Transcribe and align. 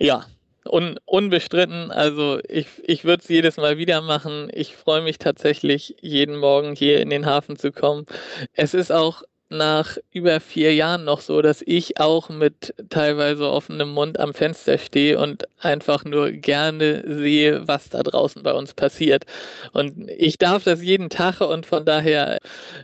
Ja, 0.00 0.26
un, 0.64 0.98
unbestritten. 1.06 1.90
Also 1.90 2.40
ich, 2.48 2.66
ich 2.84 3.04
würde 3.04 3.22
es 3.22 3.28
jedes 3.28 3.56
Mal 3.56 3.78
wieder 3.78 4.00
machen. 4.00 4.48
Ich 4.52 4.74
freue 4.76 5.02
mich 5.02 5.18
tatsächlich, 5.18 5.96
jeden 6.00 6.36
Morgen 6.36 6.74
hier 6.74 7.00
in 7.00 7.10
den 7.10 7.26
Hafen 7.26 7.56
zu 7.56 7.70
kommen. 7.72 8.06
Es 8.54 8.74
ist 8.74 8.90
auch 8.92 9.22
nach 9.50 9.96
über 10.12 10.40
vier 10.40 10.74
Jahren 10.74 11.04
noch 11.04 11.20
so, 11.20 11.42
dass 11.42 11.60
ich 11.66 11.98
auch 12.00 12.28
mit 12.30 12.72
teilweise 12.88 13.50
offenem 13.50 13.90
Mund 13.90 14.18
am 14.20 14.32
Fenster 14.32 14.78
stehe 14.78 15.18
und 15.18 15.46
einfach 15.58 16.04
nur 16.04 16.30
gerne 16.32 17.02
sehe, 17.06 17.66
was 17.66 17.88
da 17.90 18.02
draußen 18.02 18.42
bei 18.44 18.52
uns 18.52 18.74
passiert. 18.74 19.24
Und 19.72 20.08
ich 20.10 20.38
darf 20.38 20.64
das 20.64 20.82
jeden 20.82 21.10
Tag 21.10 21.40
und 21.40 21.66
von 21.66 21.84
daher 21.84 22.38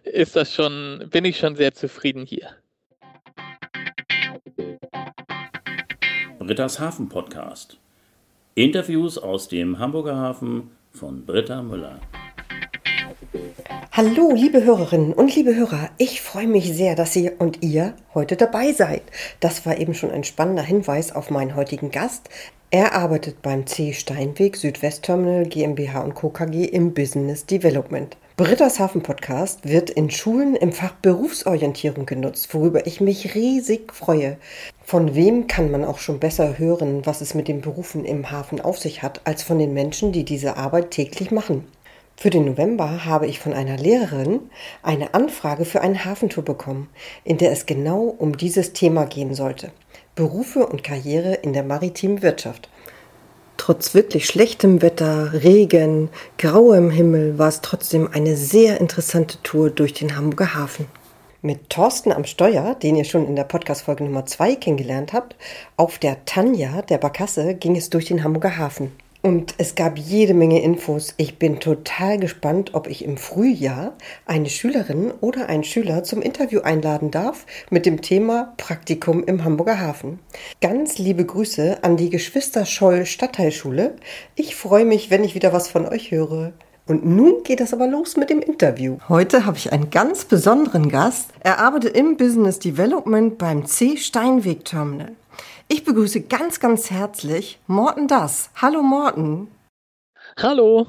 ist 0.04 0.36
das 0.36 0.52
schon, 0.52 1.06
bin 1.10 1.24
ich 1.24 1.38
schon 1.38 1.56
sehr 1.56 1.72
zufrieden 1.72 2.26
hier. 2.26 2.50
Britta's 6.46 6.78
Hafen 6.78 7.08
Podcast. 7.08 7.76
Interviews 8.54 9.18
aus 9.18 9.48
dem 9.48 9.80
Hamburger 9.80 10.14
Hafen 10.14 10.70
von 10.92 11.26
Britta 11.26 11.60
Müller. 11.60 11.98
Hallo, 13.90 14.30
liebe 14.32 14.62
Hörerinnen 14.62 15.12
und 15.12 15.34
liebe 15.34 15.56
Hörer. 15.56 15.90
Ich 15.98 16.22
freue 16.22 16.46
mich 16.46 16.72
sehr, 16.72 16.94
dass 16.94 17.12
Sie 17.12 17.32
und 17.36 17.64
ihr 17.64 17.94
heute 18.14 18.36
dabei 18.36 18.70
seid. 18.70 19.02
Das 19.40 19.66
war 19.66 19.76
eben 19.78 19.92
schon 19.92 20.12
ein 20.12 20.22
spannender 20.22 20.62
Hinweis 20.62 21.10
auf 21.10 21.30
meinen 21.30 21.56
heutigen 21.56 21.90
Gast. 21.90 22.28
Er 22.70 22.94
arbeitet 22.94 23.42
beim 23.42 23.66
C. 23.66 23.92
Steinweg 23.92 24.56
Südwestterminal 24.56 25.46
GmbH 25.46 26.00
und 26.02 26.14
Co. 26.14 26.30
KG 26.30 26.64
im 26.66 26.94
Business 26.94 27.44
Development. 27.44 28.16
Britta's 28.38 28.78
Hafen 28.78 29.02
Podcast 29.02 29.66
wird 29.66 29.88
in 29.88 30.10
Schulen 30.10 30.56
im 30.56 30.70
Fach 30.70 30.92
Berufsorientierung 31.00 32.04
genutzt, 32.04 32.52
worüber 32.52 32.86
ich 32.86 33.00
mich 33.00 33.34
riesig 33.34 33.94
freue. 33.94 34.36
Von 34.84 35.14
wem 35.14 35.46
kann 35.46 35.70
man 35.70 35.86
auch 35.86 35.96
schon 35.96 36.20
besser 36.20 36.58
hören, 36.58 37.06
was 37.06 37.22
es 37.22 37.32
mit 37.32 37.48
den 37.48 37.62
Berufen 37.62 38.04
im 38.04 38.30
Hafen 38.30 38.60
auf 38.60 38.78
sich 38.78 39.02
hat, 39.02 39.22
als 39.24 39.42
von 39.42 39.58
den 39.58 39.72
Menschen, 39.72 40.12
die 40.12 40.26
diese 40.26 40.58
Arbeit 40.58 40.90
täglich 40.90 41.30
machen? 41.30 41.66
Für 42.14 42.28
den 42.28 42.44
November 42.44 43.06
habe 43.06 43.26
ich 43.26 43.38
von 43.38 43.54
einer 43.54 43.78
Lehrerin 43.78 44.40
eine 44.82 45.14
Anfrage 45.14 45.64
für 45.64 45.80
eine 45.80 46.04
Hafentour 46.04 46.44
bekommen, 46.44 46.90
in 47.24 47.38
der 47.38 47.52
es 47.52 47.64
genau 47.64 48.02
um 48.02 48.36
dieses 48.36 48.74
Thema 48.74 49.06
gehen 49.06 49.32
sollte. 49.32 49.72
Berufe 50.14 50.66
und 50.66 50.84
Karriere 50.84 51.32
in 51.36 51.54
der 51.54 51.62
maritimen 51.62 52.20
Wirtschaft. 52.20 52.68
Trotz 53.56 53.94
wirklich 53.94 54.26
schlechtem 54.26 54.82
Wetter, 54.82 55.32
Regen, 55.32 56.10
grauem 56.38 56.90
Himmel 56.90 57.38
war 57.38 57.48
es 57.48 57.62
trotzdem 57.62 58.08
eine 58.12 58.36
sehr 58.36 58.80
interessante 58.80 59.42
Tour 59.42 59.70
durch 59.70 59.94
den 59.94 60.16
Hamburger 60.16 60.54
Hafen. 60.54 60.86
Mit 61.42 61.70
Thorsten 61.70 62.12
am 62.12 62.24
Steuer, 62.24 62.74
den 62.74 62.96
ihr 62.96 63.04
schon 63.04 63.26
in 63.26 63.36
der 63.36 63.44
Podcast-Folge 63.44 64.04
Nummer 64.04 64.26
2 64.26 64.56
kennengelernt 64.56 65.12
habt, 65.12 65.36
auf 65.76 65.98
der 65.98 66.24
Tanja 66.24 66.82
der 66.82 66.98
Barkasse 66.98 67.54
ging 67.54 67.76
es 67.76 67.90
durch 67.90 68.04
den 68.04 68.24
Hamburger 68.24 68.56
Hafen. 68.56 68.92
Und 69.26 69.56
es 69.58 69.74
gab 69.74 69.98
jede 69.98 70.34
Menge 70.34 70.62
Infos. 70.62 71.12
Ich 71.16 71.36
bin 71.36 71.58
total 71.58 72.16
gespannt, 72.16 72.74
ob 72.74 72.86
ich 72.86 73.04
im 73.04 73.16
Frühjahr 73.16 73.96
eine 74.24 74.48
Schülerin 74.48 75.10
oder 75.20 75.48
einen 75.48 75.64
Schüler 75.64 76.04
zum 76.04 76.22
Interview 76.22 76.60
einladen 76.60 77.10
darf 77.10 77.44
mit 77.68 77.86
dem 77.86 78.02
Thema 78.02 78.54
Praktikum 78.56 79.24
im 79.24 79.42
Hamburger 79.42 79.80
Hafen. 79.80 80.20
Ganz 80.60 80.98
liebe 80.98 81.24
Grüße 81.24 81.78
an 81.82 81.96
die 81.96 82.08
Geschwister 82.08 82.66
Scholl 82.66 83.04
Stadtteilschule. 83.04 83.96
Ich 84.36 84.54
freue 84.54 84.84
mich, 84.84 85.10
wenn 85.10 85.24
ich 85.24 85.34
wieder 85.34 85.52
was 85.52 85.66
von 85.66 85.86
euch 85.86 86.12
höre. 86.12 86.52
Und 86.86 87.04
nun 87.04 87.42
geht 87.42 87.60
es 87.60 87.72
aber 87.72 87.88
los 87.88 88.16
mit 88.16 88.30
dem 88.30 88.38
Interview. 88.40 88.98
Heute 89.08 89.44
habe 89.44 89.56
ich 89.56 89.72
einen 89.72 89.90
ganz 89.90 90.24
besonderen 90.24 90.88
Gast. 90.88 91.30
Er 91.40 91.58
arbeitet 91.58 91.96
im 91.96 92.16
Business 92.16 92.60
Development 92.60 93.36
beim 93.38 93.66
C 93.66 93.96
Steinweg 93.96 94.64
Terminal. 94.64 95.16
Ich 95.68 95.82
begrüße 95.82 96.20
ganz, 96.20 96.60
ganz 96.60 96.92
herzlich 96.92 97.58
Morten 97.66 98.06
Das. 98.06 98.50
Hallo 98.54 98.82
Morten. 98.82 99.48
Hallo. 100.38 100.86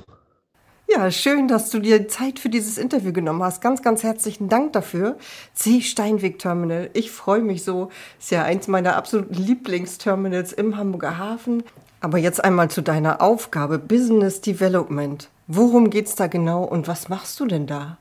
Ja, 0.88 1.10
schön, 1.10 1.48
dass 1.48 1.72
du 1.72 1.80
dir 1.80 2.08
Zeit 2.08 2.38
für 2.38 2.50
dieses 2.50 2.78
Interview 2.78 3.12
genommen 3.12 3.42
hast. 3.42 3.60
Ganz, 3.60 3.82
ganz 3.82 4.04
herzlichen 4.04 4.50
Dank 4.50 4.74
dafür. 4.74 5.18
C 5.56 5.82
Steinweg 5.82 6.38
Terminal. 6.38 6.92
Ich 6.94 7.10
freue 7.10 7.42
mich 7.42 7.64
so. 7.64 7.90
Ist 8.20 8.30
ja 8.30 8.44
eins 8.44 8.68
meiner 8.68 8.96
absoluten 8.96 9.34
Lieblingsterminals 9.34 10.54
im 10.54 10.78
Hamburger 10.78 11.18
Hafen. 11.18 11.64
Aber 12.00 12.20
jetzt 12.20 12.44
einmal 12.44 12.70
zu 12.70 12.84
deiner 12.84 13.20
Aufgabe 13.20 13.80
Business 13.80 14.42
Development. 14.42 15.28
Worum 15.48 15.90
geht's 15.90 16.14
da 16.14 16.28
genau 16.28 16.64
und 16.64 16.88
was 16.88 17.10
machst 17.10 17.40
du 17.40 17.48
denn 17.48 17.66
da? 17.66 17.98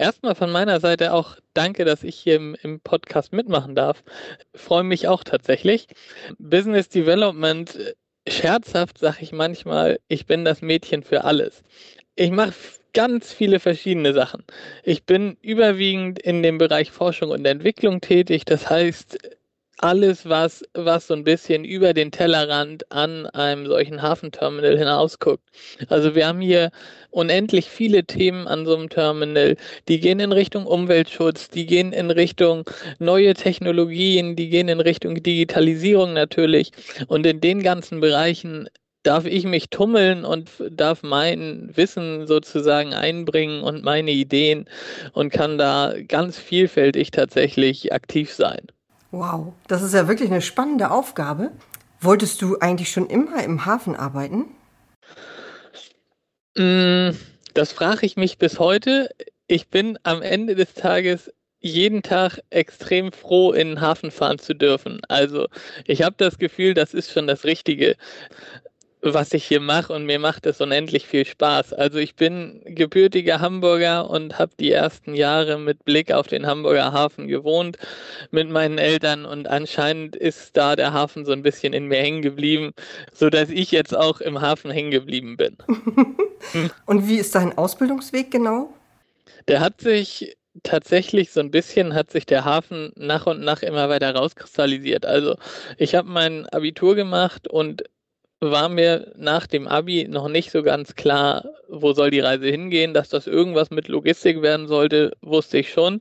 Erstmal 0.00 0.34
von 0.34 0.50
meiner 0.50 0.80
Seite 0.80 1.12
auch 1.12 1.36
danke, 1.52 1.84
dass 1.84 2.04
ich 2.04 2.16
hier 2.16 2.36
im, 2.36 2.56
im 2.62 2.80
Podcast 2.80 3.34
mitmachen 3.34 3.74
darf. 3.74 4.02
Freue 4.54 4.82
mich 4.82 5.08
auch 5.08 5.22
tatsächlich. 5.22 5.88
Business 6.38 6.88
Development, 6.88 7.76
äh, 7.76 7.92
scherzhaft 8.26 8.96
sage 8.96 9.18
ich 9.20 9.32
manchmal, 9.32 10.00
ich 10.08 10.24
bin 10.24 10.46
das 10.46 10.62
Mädchen 10.62 11.02
für 11.02 11.24
alles. 11.24 11.62
Ich 12.14 12.30
mache 12.30 12.54
ganz 12.94 13.34
viele 13.34 13.60
verschiedene 13.60 14.14
Sachen. 14.14 14.42
Ich 14.84 15.04
bin 15.04 15.36
überwiegend 15.42 16.18
in 16.18 16.42
dem 16.42 16.56
Bereich 16.56 16.90
Forschung 16.90 17.30
und 17.30 17.44
Entwicklung 17.44 18.00
tätig. 18.00 18.46
Das 18.46 18.70
heißt, 18.70 19.18
alles, 19.82 20.28
was, 20.28 20.62
was 20.74 21.06
so 21.06 21.14
ein 21.14 21.24
bisschen 21.24 21.64
über 21.64 21.94
den 21.94 22.10
Tellerrand 22.10 22.90
an 22.92 23.26
einem 23.26 23.66
solchen 23.66 24.02
Hafenterminal 24.02 24.76
hinausguckt. 24.76 25.42
Also 25.88 26.14
wir 26.14 26.26
haben 26.26 26.40
hier 26.40 26.70
unendlich 27.10 27.68
viele 27.68 28.04
Themen 28.04 28.46
an 28.46 28.66
so 28.66 28.76
einem 28.76 28.88
Terminal. 28.90 29.56
Die 29.88 30.00
gehen 30.00 30.20
in 30.20 30.32
Richtung 30.32 30.66
Umweltschutz, 30.66 31.48
die 31.48 31.66
gehen 31.66 31.92
in 31.92 32.10
Richtung 32.10 32.68
neue 32.98 33.34
Technologien, 33.34 34.36
die 34.36 34.50
gehen 34.50 34.68
in 34.68 34.80
Richtung 34.80 35.22
Digitalisierung 35.22 36.12
natürlich. 36.12 36.72
Und 37.08 37.26
in 37.26 37.40
den 37.40 37.62
ganzen 37.62 38.00
Bereichen 38.00 38.68
darf 39.02 39.24
ich 39.24 39.44
mich 39.44 39.70
tummeln 39.70 40.26
und 40.26 40.50
darf 40.70 41.02
mein 41.02 41.70
Wissen 41.74 42.26
sozusagen 42.26 42.92
einbringen 42.92 43.62
und 43.62 43.82
meine 43.82 44.10
Ideen 44.10 44.66
und 45.14 45.32
kann 45.32 45.56
da 45.56 45.94
ganz 46.06 46.38
vielfältig 46.38 47.10
tatsächlich 47.10 47.94
aktiv 47.94 48.32
sein. 48.32 48.66
Wow, 49.10 49.54
das 49.66 49.82
ist 49.82 49.94
ja 49.94 50.06
wirklich 50.06 50.30
eine 50.30 50.40
spannende 50.40 50.90
Aufgabe. 50.90 51.50
Wolltest 52.00 52.40
du 52.42 52.58
eigentlich 52.58 52.90
schon 52.90 53.08
immer 53.08 53.42
im 53.42 53.66
Hafen 53.66 53.96
arbeiten? 53.96 54.46
Mm, 56.56 57.10
das 57.54 57.72
frage 57.72 58.06
ich 58.06 58.16
mich 58.16 58.38
bis 58.38 58.58
heute. 58.58 59.10
Ich 59.48 59.68
bin 59.68 59.98
am 60.04 60.22
Ende 60.22 60.54
des 60.54 60.74
Tages 60.74 61.32
jeden 61.58 62.02
Tag 62.02 62.38
extrem 62.50 63.12
froh, 63.12 63.52
in 63.52 63.68
den 63.68 63.80
Hafen 63.80 64.10
fahren 64.10 64.38
zu 64.38 64.54
dürfen. 64.54 65.00
Also 65.08 65.46
ich 65.86 66.02
habe 66.02 66.14
das 66.16 66.38
Gefühl, 66.38 66.74
das 66.74 66.94
ist 66.94 67.12
schon 67.12 67.26
das 67.26 67.44
Richtige 67.44 67.96
was 69.02 69.32
ich 69.32 69.44
hier 69.44 69.60
mache 69.60 69.92
und 69.92 70.04
mir 70.04 70.18
macht 70.18 70.46
es 70.46 70.60
unendlich 70.60 71.06
viel 71.06 71.24
Spaß. 71.24 71.72
Also 71.72 71.98
ich 71.98 72.16
bin 72.16 72.60
gebürtiger 72.64 73.40
Hamburger 73.40 74.10
und 74.10 74.38
habe 74.38 74.52
die 74.58 74.70
ersten 74.70 75.14
Jahre 75.14 75.58
mit 75.58 75.84
Blick 75.84 76.12
auf 76.12 76.26
den 76.26 76.46
Hamburger 76.46 76.92
Hafen 76.92 77.26
gewohnt 77.26 77.78
mit 78.30 78.50
meinen 78.50 78.78
Eltern 78.78 79.24
und 79.24 79.48
anscheinend 79.48 80.16
ist 80.16 80.56
da 80.56 80.76
der 80.76 80.92
Hafen 80.92 81.24
so 81.24 81.32
ein 81.32 81.42
bisschen 81.42 81.72
in 81.72 81.86
mir 81.86 81.98
hängen 81.98 82.22
geblieben, 82.22 82.72
so 83.12 83.30
dass 83.30 83.48
ich 83.48 83.70
jetzt 83.70 83.96
auch 83.96 84.20
im 84.20 84.40
Hafen 84.40 84.70
hängen 84.70 84.90
geblieben 84.90 85.36
bin. 85.36 85.56
und 86.86 87.08
wie 87.08 87.16
ist 87.16 87.34
dein 87.34 87.56
Ausbildungsweg 87.56 88.30
genau? 88.30 88.72
Der 89.48 89.60
hat 89.60 89.80
sich 89.80 90.36
tatsächlich 90.62 91.30
so 91.30 91.40
ein 91.40 91.50
bisschen 91.50 91.94
hat 91.94 92.10
sich 92.10 92.26
der 92.26 92.44
Hafen 92.44 92.92
nach 92.96 93.26
und 93.26 93.40
nach 93.40 93.62
immer 93.62 93.88
weiter 93.88 94.14
rauskristallisiert. 94.14 95.06
Also 95.06 95.36
ich 95.78 95.94
habe 95.94 96.08
mein 96.08 96.46
Abitur 96.46 96.96
gemacht 96.96 97.48
und 97.48 97.84
war 98.40 98.68
mir 98.68 99.12
nach 99.16 99.46
dem 99.46 99.68
Abi 99.68 100.08
noch 100.08 100.28
nicht 100.28 100.50
so 100.50 100.62
ganz 100.62 100.94
klar, 100.94 101.44
wo 101.68 101.92
soll 101.92 102.10
die 102.10 102.20
Reise 102.20 102.46
hingehen. 102.46 102.94
Dass 102.94 103.08
das 103.10 103.26
irgendwas 103.26 103.70
mit 103.70 103.88
Logistik 103.88 104.42
werden 104.42 104.66
sollte, 104.66 105.12
wusste 105.20 105.58
ich 105.58 105.70
schon. 105.70 106.00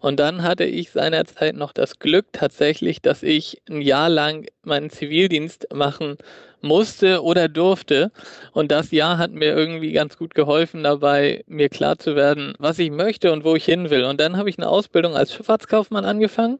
Und 0.00 0.20
dann 0.20 0.42
hatte 0.42 0.64
ich 0.64 0.90
seinerzeit 0.90 1.56
noch 1.56 1.72
das 1.72 1.98
Glück 1.98 2.26
tatsächlich, 2.32 3.02
dass 3.02 3.22
ich 3.22 3.60
ein 3.68 3.82
Jahr 3.82 4.08
lang 4.08 4.46
meinen 4.62 4.90
Zivildienst 4.90 5.66
machen 5.72 6.16
musste 6.62 7.22
oder 7.22 7.48
durfte. 7.48 8.12
Und 8.52 8.70
das 8.70 8.90
Jahr 8.90 9.18
hat 9.18 9.32
mir 9.32 9.56
irgendwie 9.56 9.92
ganz 9.92 10.16
gut 10.16 10.34
geholfen 10.34 10.82
dabei, 10.82 11.44
mir 11.46 11.68
klar 11.68 11.98
zu 11.98 12.16
werden, 12.16 12.54
was 12.58 12.78
ich 12.78 12.90
möchte 12.90 13.32
und 13.32 13.44
wo 13.44 13.54
ich 13.56 13.64
hin 13.64 13.90
will. 13.90 14.04
Und 14.04 14.20
dann 14.20 14.36
habe 14.36 14.50
ich 14.50 14.58
eine 14.58 14.68
Ausbildung 14.68 15.16
als 15.16 15.34
Schifffahrtskaufmann 15.34 16.04
angefangen, 16.04 16.58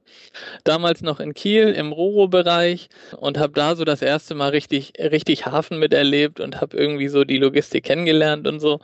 damals 0.64 1.02
noch 1.02 1.20
in 1.20 1.35
Kiel 1.35 1.69
im 1.69 1.93
Roro-Bereich 1.93 2.88
und 3.19 3.38
habe 3.38 3.52
da 3.52 3.76
so 3.76 3.85
das 3.85 4.02
erste 4.02 4.35
Mal 4.35 4.50
richtig, 4.50 4.93
richtig 4.99 5.47
Hafen 5.47 5.79
miterlebt 5.79 6.41
und 6.41 6.61
habe 6.61 6.76
irgendwie 6.76 7.08
so 7.08 7.25
die 7.25 7.38
Logistik 7.38 7.85
kennengelernt 7.85 8.47
und 8.47 8.61
so. 8.61 8.81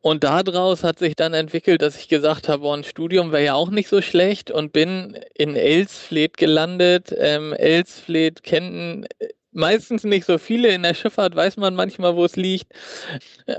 Und 0.00 0.22
daraus 0.24 0.84
hat 0.84 0.98
sich 1.00 1.16
dann 1.16 1.34
entwickelt, 1.34 1.82
dass 1.82 1.98
ich 1.98 2.08
gesagt 2.08 2.48
habe, 2.48 2.64
oh, 2.64 2.72
ein 2.72 2.84
Studium 2.84 3.32
wäre 3.32 3.44
ja 3.44 3.54
auch 3.54 3.70
nicht 3.70 3.88
so 3.88 4.00
schlecht 4.00 4.50
und 4.50 4.72
bin 4.72 5.18
in 5.34 5.56
Elsfleth 5.56 6.36
gelandet. 6.36 7.12
Ähm, 7.18 7.52
Elsfleth 7.52 8.42
kennen 8.44 9.06
meistens 9.58 10.04
nicht 10.04 10.24
so 10.24 10.38
viele. 10.38 10.68
In 10.68 10.82
der 10.82 10.94
Schifffahrt 10.94 11.36
weiß 11.36 11.58
man 11.58 11.74
manchmal, 11.74 12.16
wo 12.16 12.24
es 12.24 12.36
liegt. 12.36 12.72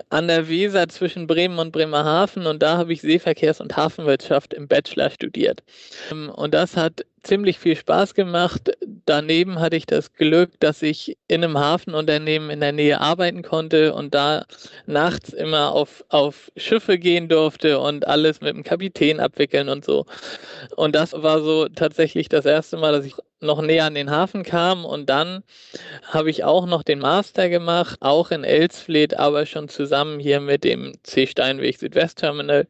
An 0.09 0.27
der 0.27 0.49
Weser 0.49 0.87
zwischen 0.89 1.27
Bremen 1.27 1.59
und 1.59 1.71
Bremerhaven. 1.71 2.47
Und 2.47 2.63
da 2.63 2.77
habe 2.77 2.93
ich 2.93 3.01
Seeverkehrs- 3.01 3.61
und 3.61 3.77
Hafenwirtschaft 3.77 4.53
im 4.53 4.67
Bachelor 4.67 5.11
studiert. 5.11 5.61
Und 6.09 6.53
das 6.53 6.75
hat 6.75 7.05
ziemlich 7.23 7.59
viel 7.59 7.75
Spaß 7.75 8.13
gemacht. 8.13 8.71
Daneben 9.05 9.59
hatte 9.59 9.75
ich 9.75 9.85
das 9.85 10.13
Glück, 10.13 10.59
dass 10.59 10.81
ich 10.81 11.17
in 11.27 11.43
einem 11.43 11.57
Hafenunternehmen 11.57 12.49
in 12.49 12.59
der 12.59 12.71
Nähe 12.71 13.01
arbeiten 13.01 13.43
konnte 13.43 13.93
und 13.93 14.13
da 14.13 14.45
nachts 14.85 15.33
immer 15.33 15.71
auf, 15.71 16.03
auf 16.09 16.51
Schiffe 16.57 16.97
gehen 16.97 17.27
durfte 17.27 17.79
und 17.79 18.07
alles 18.07 18.41
mit 18.41 18.55
dem 18.55 18.63
Kapitän 18.63 19.19
abwickeln 19.19 19.69
und 19.69 19.85
so. 19.85 20.05
Und 20.75 20.95
das 20.95 21.13
war 21.13 21.41
so 21.41 21.67
tatsächlich 21.67 22.29
das 22.29 22.45
erste 22.45 22.77
Mal, 22.77 22.93
dass 22.93 23.05
ich 23.05 23.15
noch 23.41 23.61
näher 23.61 23.85
an 23.85 23.95
den 23.95 24.11
Hafen 24.11 24.43
kam 24.43 24.85
und 24.85 25.09
dann 25.09 25.43
habe 26.03 26.29
ich 26.29 26.43
auch 26.43 26.65
noch 26.65 26.83
den 26.83 26.99
Master 26.99 27.49
gemacht, 27.49 27.97
auch 28.01 28.31
in 28.31 28.43
Elsfleth, 28.43 29.17
aber 29.17 29.45
schon 29.45 29.69
zusammen 29.69 30.19
hier 30.19 30.39
mit 30.39 30.63
dem 30.63 30.93
C 31.03 31.27
Steinweg 31.27 31.77
Südwestterminal 31.79 32.67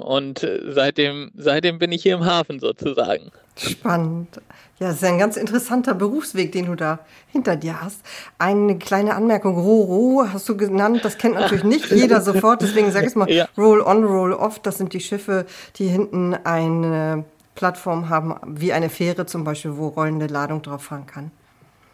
und 0.00 0.46
seitdem 0.68 1.32
seitdem 1.36 1.78
bin 1.78 1.92
ich 1.92 2.02
hier 2.02 2.14
im 2.14 2.24
Hafen 2.24 2.60
sozusagen. 2.60 3.30
Spannend. 3.56 4.40
Ja, 4.78 4.88
es 4.88 4.96
ist 4.96 5.04
ein 5.04 5.18
ganz 5.18 5.36
interessanter 5.36 5.94
Berufsweg, 5.94 6.50
den 6.50 6.66
du 6.66 6.74
da 6.74 6.98
hinter 7.28 7.54
dir 7.54 7.80
hast. 7.80 8.00
Eine 8.38 8.78
kleine 8.78 9.14
Anmerkung, 9.14 9.56
Roro 9.56 10.24
hast 10.32 10.48
du 10.48 10.56
genannt, 10.56 11.00
das 11.04 11.18
kennt 11.18 11.34
natürlich 11.34 11.62
nicht 11.62 11.90
jeder 11.92 12.20
sofort, 12.20 12.62
deswegen 12.62 12.90
sag 12.90 13.06
ich 13.06 13.14
mal 13.14 13.30
ja. 13.30 13.46
Roll 13.56 13.80
on, 13.80 14.02
Roll 14.02 14.32
off, 14.32 14.58
das 14.58 14.78
sind 14.78 14.92
die 14.92 15.00
Schiffe, 15.00 15.46
die 15.76 15.86
hinten 15.86 16.34
eine 16.34 17.24
Plattform 17.54 18.08
haben, 18.08 18.34
wie 18.46 18.72
eine 18.72 18.90
Fähre 18.90 19.26
zum 19.26 19.44
Beispiel, 19.44 19.76
wo 19.76 19.88
rollende 19.88 20.26
Ladung 20.26 20.62
drauf 20.62 20.84
fahren 20.84 21.06
kann. 21.06 21.30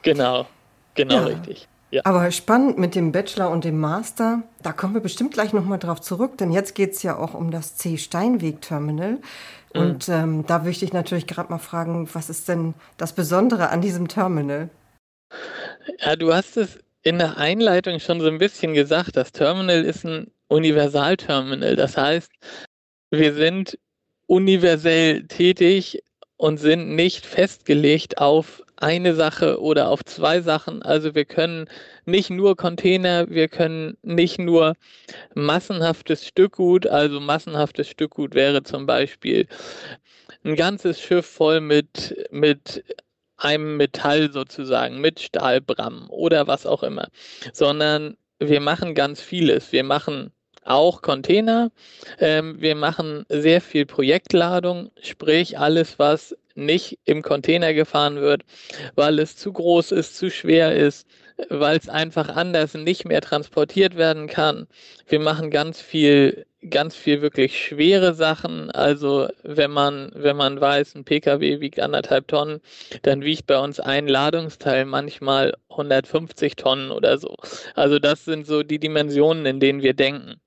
Genau, 0.03 0.47
genau 0.95 1.15
ja. 1.15 1.25
richtig. 1.25 1.69
Ja. 1.91 2.03
Aber 2.05 2.31
spannend 2.31 2.77
mit 2.77 2.95
dem 2.95 3.13
Bachelor 3.13 3.51
und 3.51 3.65
dem 3.65 3.81
Master, 3.81 4.43
da 4.63 4.73
kommen 4.73 4.93
wir 4.93 5.01
bestimmt 5.01 5.33
gleich 5.33 5.55
nochmal 5.55 5.79
drauf 5.79 6.03
zurück, 6.03 6.37
denn 6.37 6.53
jetzt 6.53 6.75
geht 6.75 6.93
es 6.93 7.03
ja 7.03 7.17
auch 7.17 7.33
um 7.33 7.51
das 7.51 7.77
C-Steinweg-Terminal. 7.77 9.13
Mhm. 9.13 9.21
Und 9.81 10.09
ähm, 10.11 10.47
da 10.47 10.59
möchte 10.59 10.85
ich 10.85 10.93
natürlich 10.93 11.27
gerade 11.27 11.51
mal 11.51 11.59
fragen, 11.59 12.09
was 12.13 12.29
ist 12.29 12.49
denn 12.49 12.75
das 12.99 13.15
Besondere 13.15 13.71
an 13.71 13.81
diesem 13.81 14.07
Terminal? 14.09 14.69
Ja, 15.99 16.17
du 16.17 16.33
hast 16.33 16.59
es 16.59 16.79
in 17.03 17.19
der 17.19 17.39
Einleitung 17.39 18.01
schon 18.01 18.21
so 18.21 18.29
ein 18.29 18.39
bisschen 18.39 18.75
gesagt. 18.75 19.17
Das 19.17 19.33
Terminal 19.33 19.83
ist 19.85 20.05
ein 20.05 20.31
Universalterminal. 20.49 21.75
Das 21.77 21.97
heißt, 21.97 22.31
wir 23.11 23.33
sind 23.33 23.79
universell 24.29 25.25
tätig 25.27 26.05
und 26.37 26.59
sind 26.59 26.95
nicht 26.95 27.27
festgelegt 27.27 28.19
auf 28.19 28.63
eine 28.77 29.15
Sache 29.15 29.61
oder 29.61 29.89
auf 29.89 30.05
zwei 30.05 30.41
Sachen. 30.41 30.83
Also 30.83 31.17
wir 31.17 31.25
können 31.25 31.69
nicht 32.05 32.31
nur 32.31 32.55
Container, 32.57 33.29
wir 33.29 33.49
können 33.49 33.97
nicht 34.03 34.39
nur 34.39 34.75
massenhaftes 35.35 36.25
Stückgut, 36.25 36.87
also 36.87 37.19
massenhaftes 37.19 37.89
Stückgut 37.89 38.35
wäre 38.35 38.63
zum 38.63 38.87
Beispiel 38.87 39.49
ein 40.45 40.55
ganzes 40.55 41.01
Schiff 41.01 41.27
voll 41.27 41.61
mit, 41.61 42.15
mit 42.31 42.85
einem 43.37 43.77
Metall 43.77 44.33
sozusagen, 44.33 45.01
mit 45.01 45.21
Stahlbram 45.21 46.09
oder 46.11 46.47
was 46.47 46.67
auch 46.67 46.85
immer, 46.85 47.09
sondern 47.53 48.17
wir 48.39 48.61
machen 48.61 48.95
ganz 48.95 49.21
vieles. 49.21 49.73
Wir 49.73 49.83
machen 49.83 50.33
auch 50.65 51.03
Container. 51.03 51.71
Ähm, 52.19 52.61
wir 52.61 52.75
machen 52.75 53.25
sehr 53.29 53.61
viel 53.61 53.87
Projektladung, 53.87 54.91
sprich 55.01 55.59
alles, 55.59 55.99
was 55.99 56.37
nicht 56.55 56.99
im 57.05 57.23
Container 57.23 57.73
gefahren 57.73 58.21
wird, 58.21 58.43
weil 58.97 59.19
es 59.21 59.37
zu 59.37 59.53
groß 59.53 59.93
ist, 59.93 60.17
zu 60.17 60.31
schwer 60.31 60.75
ist, 60.75 61.07
weil 61.51 61.79
es 61.79 61.89
einfach 61.89 62.29
anders 62.29 62.75
nicht 62.75 63.05
mehr 63.05 63.21
transportiert 63.21 63.97
werden 63.97 64.27
kann. 64.27 64.67
Wir 65.07 65.21
machen 65.21 65.51
ganz 65.51 65.81
viel 65.81 66.47
ganz 66.71 66.97
viel 66.97 67.23
wirklich 67.23 67.57
schwere 67.67 68.15
Sachen. 68.15 68.71
Also 68.71 69.29
wenn 69.43 69.71
man, 69.71 70.11
wenn 70.15 70.37
man 70.37 70.61
weiß, 70.61 70.95
ein 70.95 71.05
Pkw 71.05 71.61
wiegt 71.61 71.81
anderthalb 71.81 72.29
Tonnen, 72.29 72.61
dann 73.03 73.23
wiegt 73.23 73.47
bei 73.47 73.59
uns 73.59 73.81
ein 73.81 74.09
Ladungsteil 74.09 74.85
manchmal 74.85 75.55
150 75.71 76.57
Tonnen 76.57 76.91
oder 76.91 77.19
so. 77.19 77.37
Also 77.75 77.99
das 77.99 78.25
sind 78.25 78.47
so 78.47 78.63
die 78.63 78.79
Dimensionen, 78.79 79.47
in 79.47 79.61
denen 79.61 79.83
wir 79.83 79.95
denken. 79.95 80.41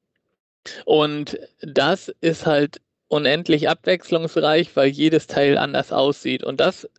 Und 0.86 1.40
das 1.62 2.10
ist 2.22 2.46
halt 2.46 2.82
unendlich 3.08 3.68
abwechslungsreich, 3.70 4.76
weil 4.76 4.88
jedes 4.90 5.28
Teil 5.28 5.58
anders 5.58 5.92
aussieht. 5.92 6.44
Und 6.44 6.60
das 6.60 6.84
da 6.84 6.90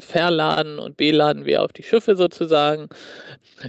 verladen 0.00 0.78
und 0.78 0.96
beladen 0.96 1.44
wir 1.44 1.62
auf 1.62 1.72
die 1.72 1.82
Schiffe 1.82 2.16
sozusagen. 2.16 2.88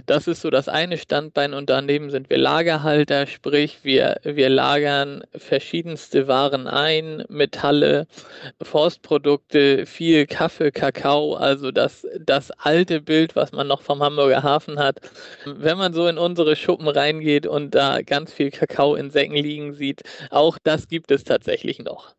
Das 0.06 0.26
ist 0.26 0.40
so 0.40 0.50
das 0.50 0.68
eine 0.68 0.98
Standbein 0.98 1.54
und 1.54 1.70
daneben 1.70 2.10
sind 2.10 2.30
wir 2.30 2.38
Lagerhalter, 2.38 3.26
sprich 3.26 3.78
wir, 3.84 4.20
wir 4.24 4.48
lagern 4.48 5.22
verschiedenste 5.36 6.26
Waren 6.26 6.66
ein, 6.66 7.24
Metalle, 7.28 8.06
Forstprodukte, 8.60 9.86
viel 9.86 10.26
Kaffee, 10.26 10.72
Kakao, 10.72 11.34
also 11.34 11.70
das, 11.70 12.06
das 12.18 12.50
alte 12.52 13.00
Bild, 13.00 13.36
was 13.36 13.52
man 13.52 13.68
noch 13.68 13.82
vom 13.82 14.02
Hamburger 14.02 14.42
Hafen 14.42 14.78
hat. 14.78 15.00
Wenn 15.44 15.78
man 15.78 15.92
so 15.92 16.08
in 16.08 16.18
unsere 16.18 16.56
Schuppen 16.56 16.88
reingeht 16.88 17.46
und 17.46 17.74
da 17.74 18.02
ganz 18.02 18.32
viel 18.32 18.50
Kakao 18.50 18.96
in 18.96 19.10
Säcken 19.10 19.36
liegen 19.36 19.74
sieht, 19.74 20.02
auch 20.30 20.58
das 20.62 20.88
gibt 20.88 21.10
es 21.12 21.24
tatsächlich 21.24 21.78
noch. 21.78 22.14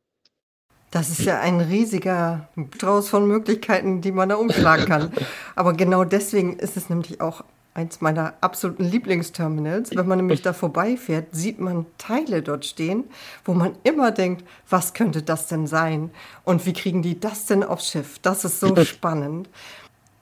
Das 0.95 1.09
ist 1.09 1.25
ja 1.25 1.41
ein 1.41 1.59
riesiger 1.59 2.47
Strauß 2.77 3.09
von 3.09 3.27
Möglichkeiten, 3.27 3.99
die 3.99 4.13
man 4.13 4.29
da 4.29 4.35
umschlagen 4.35 4.85
kann. 4.85 5.11
Aber 5.57 5.73
genau 5.73 6.05
deswegen 6.05 6.57
ist 6.57 6.77
es 6.77 6.89
nämlich 6.89 7.19
auch 7.19 7.43
eins 7.73 7.99
meiner 7.99 8.35
absoluten 8.39 8.85
Lieblingsterminals. 8.85 9.93
Wenn 9.93 10.07
man 10.07 10.19
nämlich 10.19 10.41
da 10.41 10.53
vorbeifährt, 10.53 11.25
sieht 11.33 11.59
man 11.59 11.85
Teile 11.97 12.41
dort 12.41 12.63
stehen, 12.63 13.03
wo 13.43 13.53
man 13.53 13.75
immer 13.83 14.11
denkt, 14.11 14.45
was 14.69 14.93
könnte 14.93 15.21
das 15.21 15.47
denn 15.47 15.67
sein? 15.67 16.11
Und 16.45 16.65
wie 16.65 16.71
kriegen 16.71 17.01
die 17.01 17.19
das 17.19 17.45
denn 17.45 17.65
aufs 17.65 17.89
Schiff? 17.89 18.19
Das 18.21 18.45
ist 18.45 18.61
so 18.61 18.73
spannend. 18.85 19.49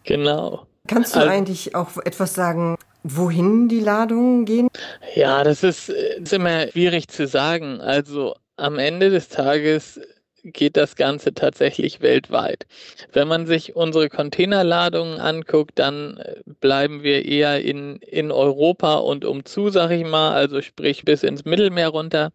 Genau. 0.05 0.65
Kannst 0.87 1.13
du 1.13 1.19
also, 1.19 1.31
eigentlich 1.31 1.75
auch 1.75 1.97
etwas 2.03 2.33
sagen, 2.33 2.77
wohin 3.03 3.69
die 3.69 3.79
Ladungen 3.79 4.45
gehen? 4.45 4.69
Ja, 5.13 5.43
das 5.43 5.61
ist, 5.61 5.89
ist 5.89 6.33
immer 6.33 6.67
schwierig 6.69 7.09
zu 7.09 7.27
sagen. 7.27 7.79
Also 7.79 8.33
am 8.57 8.79
Ende 8.79 9.11
des 9.11 9.29
Tages 9.29 9.99
geht 10.43 10.77
das 10.77 10.95
Ganze 10.95 11.33
tatsächlich 11.33 12.01
weltweit. 12.01 12.65
Wenn 13.11 13.27
man 13.27 13.47
sich 13.47 13.75
unsere 13.75 14.09
Containerladungen 14.09 15.19
anguckt, 15.19 15.79
dann 15.79 16.17
äh, 16.17 16.41
bleiben 16.59 17.03
wir 17.03 17.25
eher 17.25 17.61
in, 17.61 17.97
in 17.97 18.31
Europa 18.31 18.95
und 18.95 19.25
umzu, 19.25 19.69
sag 19.69 19.91
ich 19.91 20.05
mal, 20.05 20.33
also 20.33 20.61
sprich 20.61 21.03
bis 21.03 21.23
ins 21.23 21.45
Mittelmeer 21.45 21.89
runter. 21.89 22.31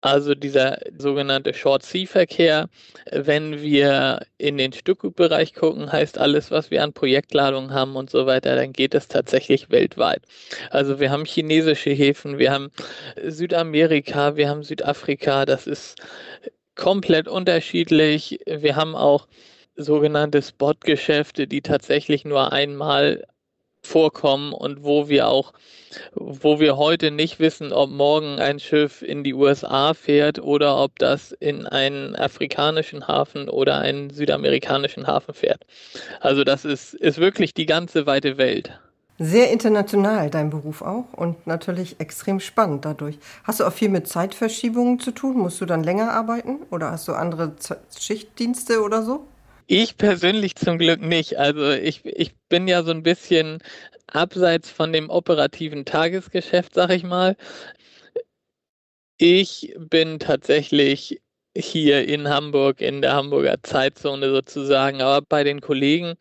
Also 0.00 0.36
dieser 0.36 0.78
sogenannte 0.96 1.52
Short-Sea-Verkehr. 1.52 2.68
Wenn 3.10 3.60
wir 3.60 4.20
in 4.38 4.56
den 4.56 4.72
Stückgutbereich 4.72 5.54
gucken, 5.54 5.90
heißt 5.90 6.18
alles, 6.18 6.52
was 6.52 6.70
wir 6.70 6.84
an 6.84 6.92
Projektladungen 6.92 7.72
haben 7.72 7.96
und 7.96 8.08
so 8.08 8.24
weiter, 8.24 8.54
dann 8.54 8.72
geht 8.72 8.94
es 8.94 9.08
tatsächlich 9.08 9.70
weltweit. 9.70 10.22
Also 10.70 11.00
wir 11.00 11.10
haben 11.10 11.24
chinesische 11.24 11.90
Häfen, 11.90 12.38
wir 12.38 12.52
haben 12.52 12.70
Südamerika, 13.24 14.36
wir 14.36 14.48
haben 14.48 14.62
Südafrika, 14.62 15.44
das 15.44 15.66
ist 15.66 15.96
komplett 16.76 17.26
unterschiedlich. 17.26 18.38
Wir 18.46 18.76
haben 18.76 18.94
auch 18.94 19.26
sogenannte 19.74 20.42
Spot-Geschäfte, 20.42 21.48
die 21.48 21.60
tatsächlich 21.60 22.24
nur 22.24 22.52
einmal 22.52 23.24
vorkommen 23.82 24.52
und 24.52 24.84
wo 24.84 25.08
wir 25.08 25.28
auch, 25.28 25.52
wo 26.14 26.60
wir 26.60 26.76
heute 26.76 27.10
nicht 27.10 27.40
wissen, 27.40 27.72
ob 27.72 27.90
morgen 27.90 28.38
ein 28.38 28.60
Schiff 28.60 29.02
in 29.02 29.24
die 29.24 29.34
USA 29.34 29.94
fährt 29.94 30.38
oder 30.38 30.82
ob 30.82 30.98
das 30.98 31.32
in 31.32 31.66
einen 31.66 32.16
afrikanischen 32.16 33.08
Hafen 33.08 33.48
oder 33.48 33.78
einen 33.78 34.10
südamerikanischen 34.10 35.06
Hafen 35.06 35.34
fährt. 35.34 35.62
Also 36.20 36.44
das 36.44 36.64
ist, 36.64 36.94
ist 36.94 37.18
wirklich 37.18 37.54
die 37.54 37.66
ganze 37.66 38.06
weite 38.06 38.38
Welt. 38.38 38.78
Sehr 39.20 39.50
international 39.50 40.30
dein 40.30 40.48
Beruf 40.48 40.80
auch 40.80 41.06
und 41.12 41.44
natürlich 41.44 41.98
extrem 41.98 42.38
spannend 42.38 42.84
dadurch. 42.84 43.18
Hast 43.42 43.58
du 43.58 43.64
auch 43.64 43.72
viel 43.72 43.88
mit 43.88 44.06
Zeitverschiebungen 44.06 45.00
zu 45.00 45.10
tun? 45.10 45.38
Musst 45.38 45.60
du 45.60 45.66
dann 45.66 45.82
länger 45.82 46.12
arbeiten 46.12 46.60
oder 46.70 46.92
hast 46.92 47.08
du 47.08 47.14
andere 47.14 47.52
Schichtdienste 47.98 48.80
oder 48.80 49.02
so? 49.02 49.26
Ich 49.70 49.98
persönlich 49.98 50.56
zum 50.56 50.78
Glück 50.78 51.02
nicht. 51.02 51.38
Also 51.38 51.70
ich, 51.72 52.02
ich 52.06 52.34
bin 52.48 52.68
ja 52.68 52.82
so 52.82 52.90
ein 52.90 53.02
bisschen 53.02 53.58
abseits 54.06 54.70
von 54.70 54.94
dem 54.94 55.10
operativen 55.10 55.84
Tagesgeschäft, 55.84 56.72
sag 56.72 56.88
ich 56.88 57.04
mal. 57.04 57.36
Ich 59.18 59.74
bin 59.78 60.20
tatsächlich 60.20 61.20
hier 61.54 62.08
in 62.08 62.30
Hamburg, 62.30 62.80
in 62.80 63.02
der 63.02 63.12
Hamburger 63.12 63.56
Zeitzone 63.62 64.30
sozusagen. 64.30 65.02
Aber 65.02 65.26
bei 65.28 65.44
den 65.44 65.60
Kollegen 65.60 66.14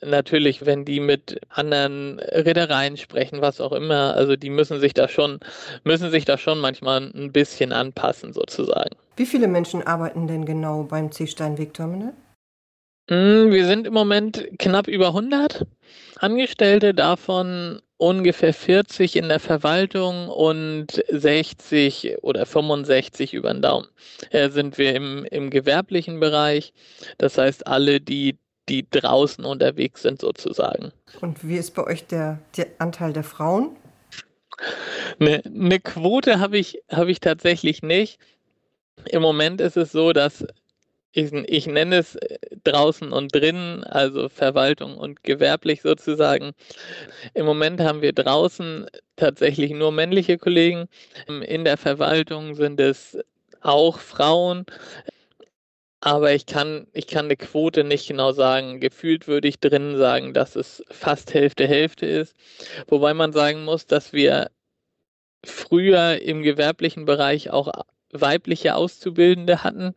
natürlich, 0.00 0.64
wenn 0.64 0.86
die 0.86 1.00
mit 1.00 1.38
anderen 1.50 2.18
Reedereien 2.20 2.96
sprechen, 2.96 3.42
was 3.42 3.60
auch 3.60 3.72
immer, 3.72 4.14
also 4.14 4.36
die 4.36 4.48
müssen 4.48 4.80
sich 4.80 4.94
da 4.94 5.06
schon, 5.06 5.40
müssen 5.84 6.10
sich 6.10 6.24
da 6.24 6.38
schon 6.38 6.60
manchmal 6.60 7.12
ein 7.14 7.30
bisschen 7.30 7.72
anpassen 7.72 8.32
sozusagen. 8.32 8.96
Wie 9.18 9.26
viele 9.26 9.48
Menschen 9.48 9.86
arbeiten 9.86 10.26
denn 10.26 10.46
genau 10.46 10.84
beim 10.84 11.12
C-Steinweg-Terminal? 11.12 12.14
Hm, 12.14 12.25
wir 13.08 13.66
sind 13.66 13.86
im 13.86 13.94
Moment 13.94 14.48
knapp 14.58 14.88
über 14.88 15.08
100 15.08 15.66
Angestellte, 16.18 16.94
davon 16.94 17.80
ungefähr 17.98 18.52
40 18.52 19.16
in 19.16 19.28
der 19.28 19.40
Verwaltung 19.40 20.28
und 20.28 21.02
60 21.08 22.16
oder 22.22 22.46
65 22.46 23.32
über 23.32 23.52
den 23.52 23.62
Daumen 23.62 23.86
äh, 24.30 24.50
sind 24.50 24.76
wir 24.78 24.94
im, 24.94 25.24
im 25.24 25.50
gewerblichen 25.50 26.20
Bereich. 26.20 26.72
Das 27.18 27.38
heißt, 27.38 27.66
alle, 27.66 28.00
die, 28.00 28.36
die 28.68 28.86
draußen 28.90 29.44
unterwegs 29.44 30.02
sind 30.02 30.20
sozusagen. 30.20 30.92
Und 31.20 31.46
wie 31.46 31.56
ist 31.56 31.74
bei 31.74 31.84
euch 31.84 32.06
der, 32.06 32.40
der 32.56 32.66
Anteil 32.78 33.12
der 33.12 33.24
Frauen? 33.24 33.76
Eine, 35.18 35.42
eine 35.44 35.80
Quote 35.80 36.40
habe 36.40 36.58
ich, 36.58 36.82
hab 36.90 37.08
ich 37.08 37.20
tatsächlich 37.20 37.82
nicht. 37.82 38.18
Im 39.06 39.22
Moment 39.22 39.60
ist 39.60 39.76
es 39.76 39.92
so, 39.92 40.12
dass 40.12 40.44
ich, 41.16 41.32
ich 41.32 41.66
nenne 41.66 41.96
es 41.96 42.16
äh, 42.16 42.38
draußen 42.64 43.12
und 43.12 43.34
drinnen, 43.34 43.84
also 43.84 44.28
Verwaltung 44.28 44.98
und 44.98 45.22
gewerblich 45.24 45.80
sozusagen. 45.82 46.52
Im 47.34 47.46
Moment 47.46 47.80
haben 47.80 48.02
wir 48.02 48.12
draußen 48.12 48.86
tatsächlich 49.16 49.72
nur 49.72 49.92
männliche 49.92 50.36
Kollegen. 50.36 50.88
In 51.26 51.64
der 51.64 51.78
Verwaltung 51.78 52.54
sind 52.54 52.80
es 52.80 53.18
auch 53.62 53.98
Frauen. 53.98 54.66
Aber 56.00 56.34
ich 56.34 56.44
kann, 56.44 56.86
ich 56.92 57.06
kann 57.06 57.24
eine 57.24 57.36
Quote 57.36 57.82
nicht 57.82 58.08
genau 58.08 58.32
sagen. 58.32 58.80
Gefühlt 58.80 59.26
würde 59.26 59.48
ich 59.48 59.58
drinnen 59.58 59.96
sagen, 59.96 60.34
dass 60.34 60.54
es 60.54 60.84
fast 60.90 61.32
Hälfte 61.32 61.66
Hälfte 61.66 62.06
ist. 62.06 62.36
Wobei 62.88 63.14
man 63.14 63.32
sagen 63.32 63.64
muss, 63.64 63.86
dass 63.86 64.12
wir 64.12 64.50
früher 65.44 66.20
im 66.20 66.42
gewerblichen 66.42 67.06
Bereich 67.06 67.50
auch 67.50 67.68
weibliche 68.12 68.74
Auszubildende 68.74 69.62
hatten, 69.64 69.94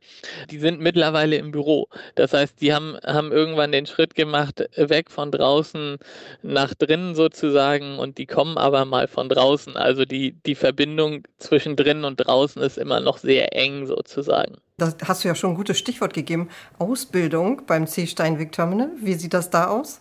die 0.50 0.60
sind 0.60 0.80
mittlerweile 0.80 1.38
im 1.38 1.52
Büro. 1.52 1.88
Das 2.16 2.34
heißt, 2.34 2.62
die 2.62 2.74
haben, 2.74 2.98
haben 3.06 3.32
irgendwann 3.32 3.72
den 3.72 3.86
Schritt 3.86 4.16
gemacht, 4.16 4.68
weg 4.76 5.12
von 5.12 5.32
draußen 5.32 5.98
nach 6.42 6.74
drinnen 6.74 7.16
sozusagen 7.16 8.00
und 8.00 8.18
die 8.18 8.26
kommen 8.26 8.58
aber 8.58 8.86
mal 8.86 9.08
von 9.08 9.30
draußen. 9.30 9.76
Also 9.76 10.06
die, 10.06 10.34
die 10.46 10.56
Verbindung 10.56 11.24
zwischen 11.38 11.76
drinnen 11.76 12.06
und 12.06 12.18
draußen 12.18 12.62
ist 12.62 12.78
immer 12.78 13.00
noch 13.00 13.18
sehr 13.18 13.56
eng 13.56 13.86
sozusagen. 13.86 14.58
Das 14.78 14.96
hast 15.04 15.24
du 15.24 15.28
ja 15.28 15.36
schon 15.36 15.52
ein 15.52 15.56
gutes 15.56 15.78
Stichwort 15.78 16.14
gegeben. 16.14 16.50
Ausbildung 16.78 17.64
beim 17.68 17.86
C. 17.86 18.08
Steinweg 18.08 18.52
Terminal. 18.52 18.92
Wie 19.02 19.14
sieht 19.14 19.34
das 19.34 19.50
da 19.50 19.68
aus? 19.68 20.00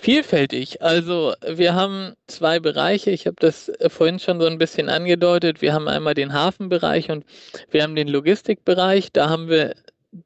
Vielfältig. 0.00 0.82
Also 0.82 1.34
wir 1.46 1.74
haben 1.74 2.14
zwei 2.26 2.60
Bereiche. 2.60 3.10
Ich 3.10 3.26
habe 3.26 3.36
das 3.38 3.72
vorhin 3.88 4.18
schon 4.18 4.40
so 4.40 4.46
ein 4.46 4.58
bisschen 4.58 4.88
angedeutet. 4.88 5.62
Wir 5.62 5.72
haben 5.72 5.88
einmal 5.88 6.14
den 6.14 6.32
Hafenbereich 6.32 7.10
und 7.10 7.24
wir 7.70 7.82
haben 7.82 7.94
den 7.96 8.08
Logistikbereich. 8.08 9.12
Da 9.12 9.30
haben 9.30 9.48
wir 9.48 9.74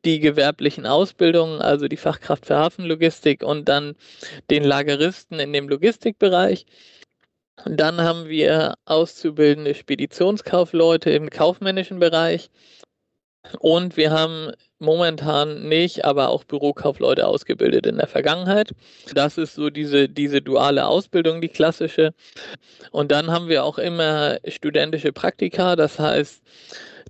die 0.04 0.20
gewerblichen 0.20 0.86
Ausbildungen, 0.86 1.60
also 1.60 1.88
die 1.88 1.96
Fachkraft 1.96 2.46
für 2.46 2.56
Hafenlogistik 2.56 3.42
und 3.42 3.68
dann 3.68 3.94
den 4.50 4.64
Lageristen 4.64 5.38
in 5.40 5.52
dem 5.52 5.68
Logistikbereich. 5.68 6.66
Dann 7.64 8.00
haben 8.00 8.28
wir 8.28 8.74
auszubildende 8.84 9.74
Speditionskaufleute 9.74 11.10
im 11.10 11.30
kaufmännischen 11.30 11.98
Bereich. 11.98 12.50
Und 13.60 13.96
wir 13.96 14.10
haben 14.10 14.52
momentan 14.78 15.68
nicht, 15.68 16.04
aber 16.04 16.28
auch 16.28 16.44
Bürokaufleute 16.44 17.26
ausgebildet 17.26 17.86
in 17.86 17.96
der 17.96 18.06
Vergangenheit. 18.06 18.72
Das 19.14 19.38
ist 19.38 19.54
so 19.54 19.70
diese, 19.70 20.08
diese 20.08 20.40
duale 20.40 20.86
Ausbildung, 20.86 21.40
die 21.40 21.48
klassische. 21.48 22.12
Und 22.90 23.10
dann 23.10 23.30
haben 23.30 23.48
wir 23.48 23.64
auch 23.64 23.78
immer 23.78 24.38
studentische 24.46 25.12
Praktika, 25.12 25.76
das 25.76 25.98
heißt 25.98 26.42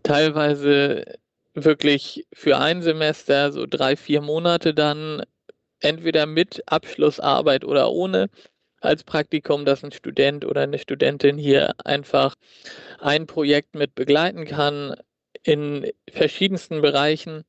teilweise 0.03 1.05
wirklich 1.55 2.27
für 2.33 2.59
ein 2.59 2.83
Semester, 2.83 3.53
so 3.53 3.67
drei, 3.67 3.97
vier 3.97 4.21
Monate 4.21 4.75
dann 4.75 5.23
entweder 5.81 6.27
mit 6.27 6.63
Abschlussarbeit 6.67 7.65
oder 7.65 7.91
ohne 7.91 8.29
als 8.81 9.03
Praktikum, 9.03 9.65
dass 9.65 9.83
ein 9.83 9.93
Student 9.93 10.45
oder 10.45 10.63
eine 10.63 10.79
Studentin 10.79 11.37
hier 11.37 11.75
einfach 11.85 12.37
ein 13.01 13.27
Projekt 13.27 13.75
mit 13.75 13.95
begleiten 13.95 14.45
kann, 14.45 14.95
in 15.43 15.91
verschiedensten 16.13 16.83
Bereichen. 16.83 17.45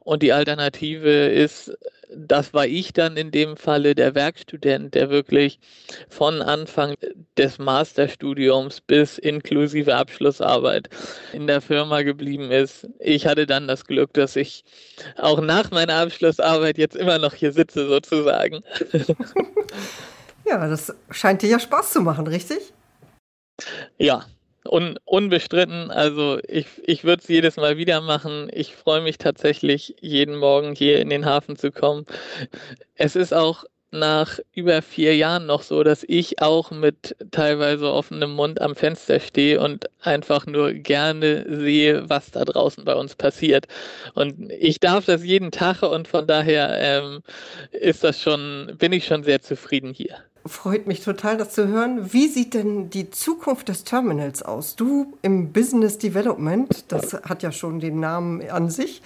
Und 0.00 0.22
die 0.22 0.32
Alternative 0.32 1.26
ist, 1.26 1.76
das 2.10 2.54
war 2.54 2.66
ich 2.66 2.92
dann 2.92 3.16
in 3.16 3.30
dem 3.30 3.56
Falle, 3.56 3.94
der 3.94 4.14
Werkstudent, 4.14 4.94
der 4.94 5.10
wirklich 5.10 5.60
von 6.08 6.40
Anfang 6.42 6.94
des 7.36 7.58
Masterstudiums 7.58 8.80
bis 8.80 9.18
inklusive 9.18 9.94
Abschlussarbeit 9.94 10.88
in 11.32 11.46
der 11.46 11.60
Firma 11.60 12.02
geblieben 12.02 12.50
ist. 12.50 12.88
Ich 12.98 13.26
hatte 13.26 13.46
dann 13.46 13.68
das 13.68 13.84
Glück, 13.84 14.12
dass 14.14 14.36
ich 14.36 14.64
auch 15.16 15.40
nach 15.40 15.70
meiner 15.70 15.96
Abschlussarbeit 15.96 16.78
jetzt 16.78 16.96
immer 16.96 17.18
noch 17.18 17.34
hier 17.34 17.52
sitze, 17.52 17.86
sozusagen. 17.88 18.62
Ja, 20.48 20.66
das 20.66 20.94
scheint 21.10 21.42
dir 21.42 21.50
ja 21.50 21.60
Spaß 21.60 21.92
zu 21.92 22.00
machen, 22.00 22.26
richtig? 22.26 22.72
Ja, 23.98 24.24
Un, 24.64 24.98
unbestritten. 25.04 25.90
Also 25.90 26.38
ich, 26.46 26.66
ich 26.84 27.04
würde 27.04 27.22
es 27.22 27.28
jedes 27.28 27.56
Mal 27.56 27.76
wieder 27.78 28.00
machen. 28.00 28.48
Ich 28.52 28.74
freue 28.76 29.00
mich 29.00 29.18
tatsächlich, 29.18 29.96
jeden 30.00 30.36
Morgen 30.36 30.74
hier 30.74 31.00
in 31.00 31.10
den 31.10 31.24
Hafen 31.24 31.56
zu 31.56 31.70
kommen. 31.72 32.04
Es 32.96 33.16
ist 33.16 33.32
auch 33.32 33.64
nach 33.90 34.38
über 34.54 34.82
vier 34.82 35.16
Jahren 35.16 35.46
noch 35.46 35.62
so, 35.62 35.82
dass 35.82 36.04
ich 36.06 36.42
auch 36.42 36.70
mit 36.70 37.16
teilweise 37.30 37.90
offenem 37.92 38.32
Mund 38.32 38.60
am 38.60 38.74
Fenster 38.76 39.18
stehe 39.20 39.60
und 39.60 39.88
einfach 40.00 40.46
nur 40.46 40.74
gerne 40.74 41.46
sehe, 41.48 42.08
was 42.08 42.30
da 42.30 42.44
draußen 42.44 42.84
bei 42.84 42.94
uns 42.94 43.16
passiert. 43.16 43.66
Und 44.14 44.50
ich 44.52 44.80
darf 44.80 45.06
das 45.06 45.24
jeden 45.24 45.50
Tag 45.50 45.82
und 45.82 46.08
von 46.08 46.26
daher 46.26 46.76
ähm, 46.78 47.22
ist 47.72 48.04
das 48.04 48.20
schon, 48.20 48.74
bin 48.78 48.92
ich 48.92 49.06
schon 49.06 49.22
sehr 49.24 49.40
zufrieden 49.40 49.94
hier. 49.94 50.16
Freut 50.48 50.86
mich 50.86 51.00
total, 51.00 51.36
das 51.36 51.52
zu 51.52 51.68
hören. 51.68 52.12
Wie 52.12 52.26
sieht 52.28 52.54
denn 52.54 52.90
die 52.90 53.10
Zukunft 53.10 53.68
des 53.68 53.84
Terminals 53.84 54.42
aus? 54.42 54.76
Du 54.76 55.18
im 55.22 55.52
Business 55.52 55.98
Development, 55.98 56.90
das 56.90 57.12
hat 57.14 57.42
ja 57.42 57.52
schon 57.52 57.80
den 57.80 58.00
Namen 58.00 58.48
an 58.48 58.70
sich, 58.70 59.02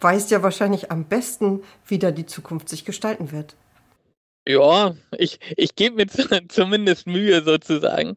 weißt 0.00 0.30
ja 0.30 0.42
wahrscheinlich 0.42 0.90
am 0.90 1.04
besten, 1.04 1.62
wie 1.86 1.98
da 1.98 2.10
die 2.10 2.26
Zukunft 2.26 2.68
sich 2.68 2.84
gestalten 2.84 3.32
wird. 3.32 3.54
Ja, 4.46 4.94
ich, 5.16 5.38
ich 5.56 5.76
gebe 5.76 5.96
mir 5.96 6.06
zumindest 6.48 7.06
Mühe 7.06 7.42
sozusagen. 7.42 8.16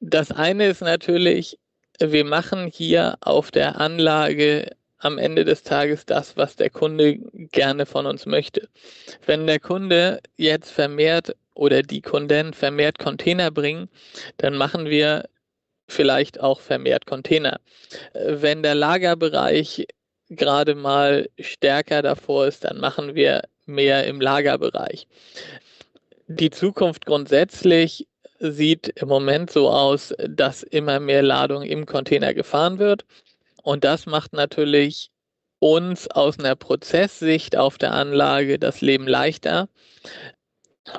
Das 0.00 0.30
eine 0.30 0.66
ist 0.66 0.80
natürlich, 0.80 1.58
wir 2.00 2.24
machen 2.24 2.70
hier 2.72 3.18
auf 3.20 3.50
der 3.50 3.80
Anlage 3.80 4.76
am 4.98 5.18
Ende 5.18 5.44
des 5.44 5.62
Tages 5.62 6.06
das, 6.06 6.36
was 6.36 6.56
der 6.56 6.70
Kunde 6.70 7.18
gerne 7.32 7.86
von 7.86 8.06
uns 8.06 8.26
möchte. 8.26 8.68
Wenn 9.26 9.46
der 9.46 9.60
Kunde 9.60 10.20
jetzt 10.36 10.70
vermehrt 10.70 11.36
oder 11.54 11.82
die 11.82 12.00
Kunden 12.00 12.52
vermehrt 12.52 12.98
Container 12.98 13.50
bringen, 13.50 13.88
dann 14.38 14.56
machen 14.56 14.86
wir 14.86 15.28
vielleicht 15.88 16.40
auch 16.40 16.60
vermehrt 16.60 17.06
Container. 17.06 17.60
Wenn 18.14 18.62
der 18.62 18.74
Lagerbereich 18.74 19.86
gerade 20.30 20.74
mal 20.74 21.28
stärker 21.38 22.02
davor 22.02 22.46
ist, 22.46 22.64
dann 22.64 22.78
machen 22.78 23.14
wir 23.14 23.42
mehr 23.66 24.06
im 24.06 24.20
Lagerbereich. 24.20 25.06
Die 26.26 26.50
Zukunft 26.50 27.04
grundsätzlich 27.06 28.06
sieht 28.40 28.88
im 29.00 29.08
Moment 29.08 29.50
so 29.50 29.68
aus, 29.68 30.14
dass 30.26 30.62
immer 30.62 31.00
mehr 31.00 31.22
Ladung 31.22 31.62
im 31.62 31.86
Container 31.86 32.34
gefahren 32.34 32.78
wird. 32.78 33.04
Und 33.64 33.82
das 33.82 34.04
macht 34.04 34.34
natürlich 34.34 35.10
uns 35.58 36.06
aus 36.10 36.38
einer 36.38 36.54
Prozesssicht 36.54 37.56
auf 37.56 37.78
der 37.78 37.92
Anlage 37.92 38.58
das 38.58 38.82
Leben 38.82 39.08
leichter, 39.08 39.70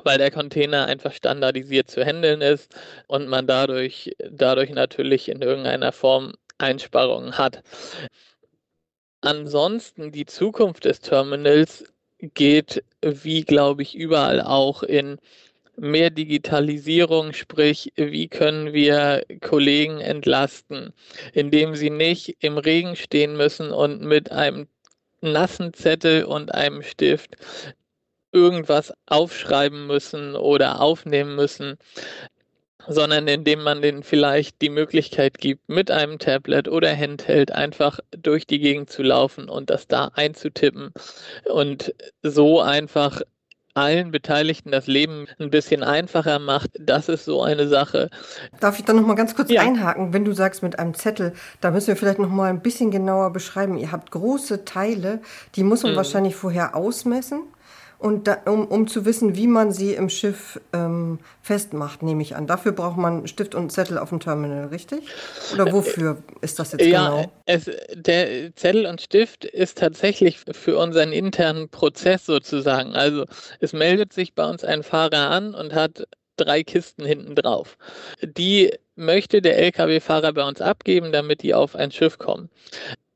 weil 0.04 0.18
der 0.18 0.32
Container 0.32 0.88
einfach 0.88 1.14
standardisiert 1.14 1.92
zu 1.92 2.04
handeln 2.04 2.42
ist 2.42 2.76
und 3.08 3.28
man 3.28 3.46
dadurch, 3.46 4.16
dadurch 4.32 4.72
natürlich 4.72 5.30
in 5.30 5.44
irgendeiner 5.44 5.92
Form 5.92 6.34
Einsparungen 6.58 7.38
hat. 7.38 7.62
Ansonsten 9.22 10.12
die 10.12 10.26
Zukunft 10.26 10.86
des 10.86 11.02
Terminals 11.02 11.86
geht, 12.20 12.84
wie 13.02 13.44
glaube 13.44 13.84
ich, 13.84 13.94
überall 13.94 14.42
auch 14.42 14.82
in 14.82 15.20
mehr 15.78 16.10
Digitalisierung, 16.10 17.34
sprich, 17.34 17.94
wie 17.96 18.28
können 18.28 18.74
wir 18.74 19.26
Kollegen 19.42 20.00
entlasten, 20.00 20.94
indem 21.34 21.76
sie 21.76 21.90
nicht 21.90 22.38
im 22.40 22.58
Regen 22.58 22.96
stehen 22.96 23.36
müssen 23.38 23.72
und 23.72 24.02
mit 24.02 24.32
einem 24.32 24.68
nassen 25.22 25.74
Zettel 25.74 26.26
und 26.26 26.54
einem 26.54 26.82
Stift 26.82 27.36
irgendwas 28.32 28.94
aufschreiben 29.06 29.88
müssen 29.88 30.36
oder 30.36 30.82
aufnehmen 30.82 31.36
müssen, 31.36 31.78
sondern 32.88 33.28
indem 33.28 33.64
man 33.64 33.82
denen 33.82 34.04
vielleicht 34.04 34.62
die 34.62 34.70
Möglichkeit 34.70 35.38
gibt, 35.40 35.68
mit 35.70 35.90
einem 35.90 36.20
Tablet 36.20 36.68
oder 36.68 36.96
Handheld 36.96 37.52
einfach 37.52 38.00
durch 38.12 38.46
die 38.46 38.60
Gegend 38.60 38.90
zu 38.90 39.04
laufen 39.04 39.50
und 39.50 39.70
das 39.70 39.88
da 39.88 40.12
einzutippen 40.14 40.94
und 41.46 41.96
so 42.22 42.62
einfach 42.62 43.22
allen 43.76 44.12
Beteiligten 44.12 44.72
das 44.72 44.88
Leben 44.88 45.28
ein 45.40 45.50
bisschen 45.50 45.84
einfacher 45.84 46.40
macht. 46.40 46.72
Das 46.80 47.10
ist 47.10 47.26
so 47.26 47.44
eine 47.44 47.68
Sache. 47.68 48.10
Darf 48.60 48.80
ich 48.80 48.86
da 48.86 48.94
noch 48.94 49.06
mal 49.06 49.16
ganz 49.16 49.36
kurz 49.36 49.52
ja. 49.52 49.62
einhaken, 49.62 50.14
wenn 50.14 50.26
du 50.26 50.32
sagst 50.32 50.64
mit 50.64 50.80
einem 50.80 50.94
Zettel, 50.94 51.34
da 51.62 51.72
müssen 51.72 51.88
wir 51.88 51.96
vielleicht 51.96 52.20
noch 52.20 52.30
mal 52.30 52.50
ein 52.50 52.62
bisschen 52.62 52.90
genauer 52.90 53.32
beschreiben. 53.34 53.78
Ihr 53.78 53.92
habt 53.92 54.12
große 54.12 54.66
Teile, 54.66 55.20
die 55.56 55.64
muss 55.64 55.84
man 55.84 55.92
mhm. 55.92 55.98
wahrscheinlich 55.98 56.36
vorher 56.36 56.76
ausmessen. 56.76 57.42
Und 57.98 58.28
da, 58.28 58.38
um, 58.46 58.68
um 58.68 58.88
zu 58.88 59.06
wissen, 59.06 59.36
wie 59.36 59.48
man 59.48 59.72
sie 59.72 59.94
im 59.94 60.10
Schiff 60.10 60.60
ähm, 60.74 61.20
festmacht, 61.42 62.04
nehme 62.04 62.22
ich 62.22 62.36
an. 62.36 62.48
Dafür 62.48 62.72
braucht 62.72 62.98
man 62.98 63.28
Stift 63.28 63.56
und 63.56 63.72
Zettel 63.72 63.98
auf 63.98 64.10
dem 64.10 64.20
Terminal, 64.20 64.68
richtig? 64.68 65.00
Oder 65.54 65.72
wofür 65.72 66.18
ist 66.42 66.60
das 66.60 66.74
jetzt 66.74 66.86
ja, 66.86 67.10
genau? 67.10 67.32
Es, 67.46 67.70
der 67.94 68.56
Zettel 68.56 68.86
und 68.86 69.02
Stift 69.02 69.46
ist 69.46 69.78
tatsächlich 69.78 70.40
für 70.52 70.78
unseren 70.78 71.12
internen 71.12 71.70
Prozess 71.70 72.26
sozusagen. 72.26 72.94
Also 72.94 73.26
es 73.60 73.74
meldet 73.74 74.14
sich 74.14 74.34
bei 74.34 74.48
uns 74.50 74.64
ein 74.64 74.84
Fahrer 74.84 75.30
an 75.30 75.56
und 75.56 75.74
hat 75.74 76.06
drei 76.38 76.64
Kisten 76.64 77.06
hinten 77.06 77.36
drauf. 77.36 77.78
Die 78.22 78.74
möchte 78.96 79.42
der 79.42 79.58
Lkw-Fahrer 79.58 80.34
bei 80.34 80.48
uns 80.48 80.62
abgeben, 80.62 81.12
damit 81.12 81.44
die 81.44 81.54
auf 81.54 81.76
ein 81.76 81.92
Schiff 81.92 82.18
kommen. 82.18 82.50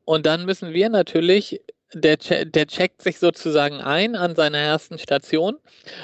Und 0.05 0.25
dann 0.25 0.45
müssen 0.45 0.73
wir 0.73 0.89
natürlich 0.89 1.61
der, 1.93 2.17
der 2.17 2.67
checkt 2.67 3.01
sich 3.01 3.19
sozusagen 3.19 3.81
ein 3.81 4.15
an 4.15 4.35
seiner 4.35 4.59
ersten 4.59 4.99
Station. 4.99 5.57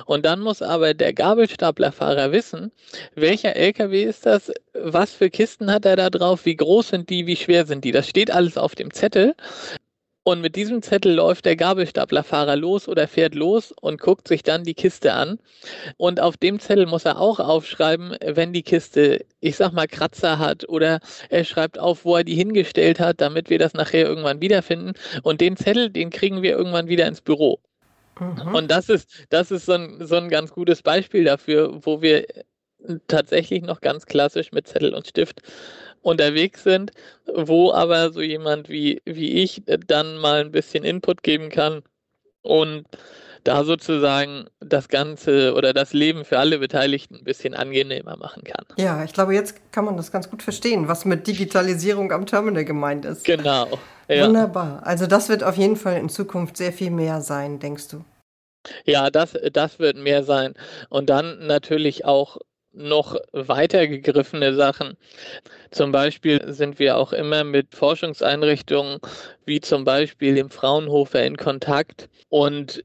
Und 0.05 0.25
dann 0.25 0.39
muss 0.39 0.61
aber 0.61 0.93
der 0.93 1.13
Gabelstaplerfahrer 1.13 2.31
wissen, 2.31 2.71
welcher 3.15 3.55
LKW 3.55 4.03
ist 4.03 4.25
das, 4.25 4.51
was 4.73 5.13
für 5.13 5.29
Kisten 5.29 5.71
hat 5.71 5.85
er 5.85 5.95
da 5.95 6.09
drauf, 6.09 6.45
wie 6.45 6.55
groß 6.55 6.89
sind 6.89 7.09
die, 7.09 7.27
wie 7.27 7.35
schwer 7.35 7.65
sind 7.65 7.83
die. 7.83 7.91
Das 7.91 8.07
steht 8.07 8.31
alles 8.31 8.57
auf 8.57 8.75
dem 8.75 8.91
Zettel 8.91 9.35
und 10.27 10.41
mit 10.41 10.55
diesem 10.55 10.81
Zettel 10.81 11.13
läuft 11.13 11.45
der 11.45 11.55
Gabelstaplerfahrer 11.55 12.55
los 12.55 12.87
oder 12.87 13.07
fährt 13.07 13.35
los 13.35 13.71
und 13.79 14.01
guckt 14.01 14.27
sich 14.27 14.41
dann 14.41 14.63
die 14.63 14.73
Kiste 14.73 15.13
an. 15.13 15.37
Und 15.97 16.19
auf 16.19 16.35
dem 16.35 16.59
Zettel 16.59 16.87
muss 16.87 17.05
er 17.05 17.21
auch 17.21 17.39
aufschreiben, 17.39 18.17
wenn 18.25 18.51
die 18.51 18.63
Kiste, 18.63 19.23
ich 19.39 19.55
sag 19.55 19.71
mal, 19.73 19.87
Kratzer 19.87 20.39
hat 20.39 20.67
oder 20.67 20.99
er 21.29 21.43
schreibt 21.43 21.77
auf, 21.77 22.05
wo 22.05 22.15
er 22.15 22.23
die 22.23 22.33
hingestellt 22.33 22.99
hat, 22.99 23.21
damit 23.21 23.51
wir 23.51 23.59
das 23.59 23.75
nachher 23.75 24.07
irgendwann 24.07 24.41
wiederfinden. 24.41 24.93
Und 25.21 25.41
den 25.41 25.57
Zettel, 25.57 25.91
den 25.91 26.09
kriegen 26.09 26.41
wir 26.41 26.57
irgendwann 26.57 26.87
wieder 26.87 27.05
ins 27.05 27.21
Büro. 27.21 27.59
Mhm. 28.19 28.55
Und 28.55 28.71
das 28.71 28.89
ist, 28.89 29.27
das 29.29 29.51
ist 29.51 29.67
so 29.67 29.73
ein, 29.73 30.07
so 30.07 30.15
ein 30.15 30.29
ganz 30.29 30.51
gutes 30.51 30.81
Beispiel 30.81 31.23
dafür, 31.23 31.85
wo 31.85 32.01
wir 32.01 32.25
tatsächlich 33.07 33.61
noch 33.61 33.79
ganz 33.79 34.07
klassisch 34.07 34.51
mit 34.51 34.67
Zettel 34.67 34.95
und 34.95 35.05
Stift 35.05 35.41
unterwegs 36.05 36.63
sind, 36.63 36.91
wo 37.33 37.73
aber 37.73 38.11
so 38.11 38.21
jemand 38.21 38.69
wie, 38.69 39.01
wie 39.05 39.41
ich 39.41 39.63
dann 39.65 40.17
mal 40.17 40.41
ein 40.41 40.51
bisschen 40.51 40.83
Input 40.83 41.23
geben 41.23 41.49
kann 41.49 41.81
und 42.43 42.85
da 43.43 43.63
sozusagen 43.63 44.45
das 44.59 44.87
Ganze 44.87 45.53
oder 45.55 45.73
das 45.73 45.93
Leben 45.93 46.23
für 46.23 46.39
alle 46.39 46.59
Beteiligten 46.59 47.15
ein 47.15 47.23
bisschen 47.23 47.53
angenehmer 47.53 48.17
machen 48.17 48.43
kann. 48.43 48.65
Ja, 48.77 49.03
ich 49.03 49.13
glaube, 49.13 49.33
jetzt 49.33 49.71
kann 49.71 49.85
man 49.85 49.97
das 49.97 50.11
ganz 50.11 50.29
gut 50.29 50.43
verstehen, 50.43 50.87
was 50.87 51.05
mit 51.05 51.27
Digitalisierung 51.27 52.11
am 52.11 52.25
Terminal 52.25 52.65
gemeint 52.65 53.05
ist. 53.05 53.23
Genau. 53.25 53.79
Ja. 54.07 54.27
Wunderbar. 54.27 54.81
Also 54.85 55.07
das 55.07 55.29
wird 55.29 55.43
auf 55.43 55.57
jeden 55.57 55.75
Fall 55.75 55.97
in 55.97 56.09
Zukunft 56.09 56.57
sehr 56.57 56.71
viel 56.71 56.91
mehr 56.91 57.21
sein, 57.21 57.59
denkst 57.59 57.87
du? 57.87 58.05
Ja, 58.85 59.09
das, 59.09 59.33
das 59.53 59.79
wird 59.79 59.97
mehr 59.97 60.23
sein. 60.23 60.53
Und 60.89 61.09
dann 61.09 61.45
natürlich 61.45 62.05
auch 62.05 62.37
noch 62.75 63.15
weiter 63.31 63.87
gegriffene 63.87 64.53
Sachen. 64.53 64.97
Zum 65.71 65.91
Beispiel 65.91 66.53
sind 66.53 66.79
wir 66.79 66.97
auch 66.97 67.13
immer 67.13 67.43
mit 67.43 67.73
Forschungseinrichtungen 67.73 68.99
wie 69.45 69.61
zum 69.61 69.83
Beispiel 69.83 70.35
dem 70.35 70.49
Fraunhofer 70.49 71.23
in 71.23 71.37
Kontakt 71.37 72.09
und 72.29 72.83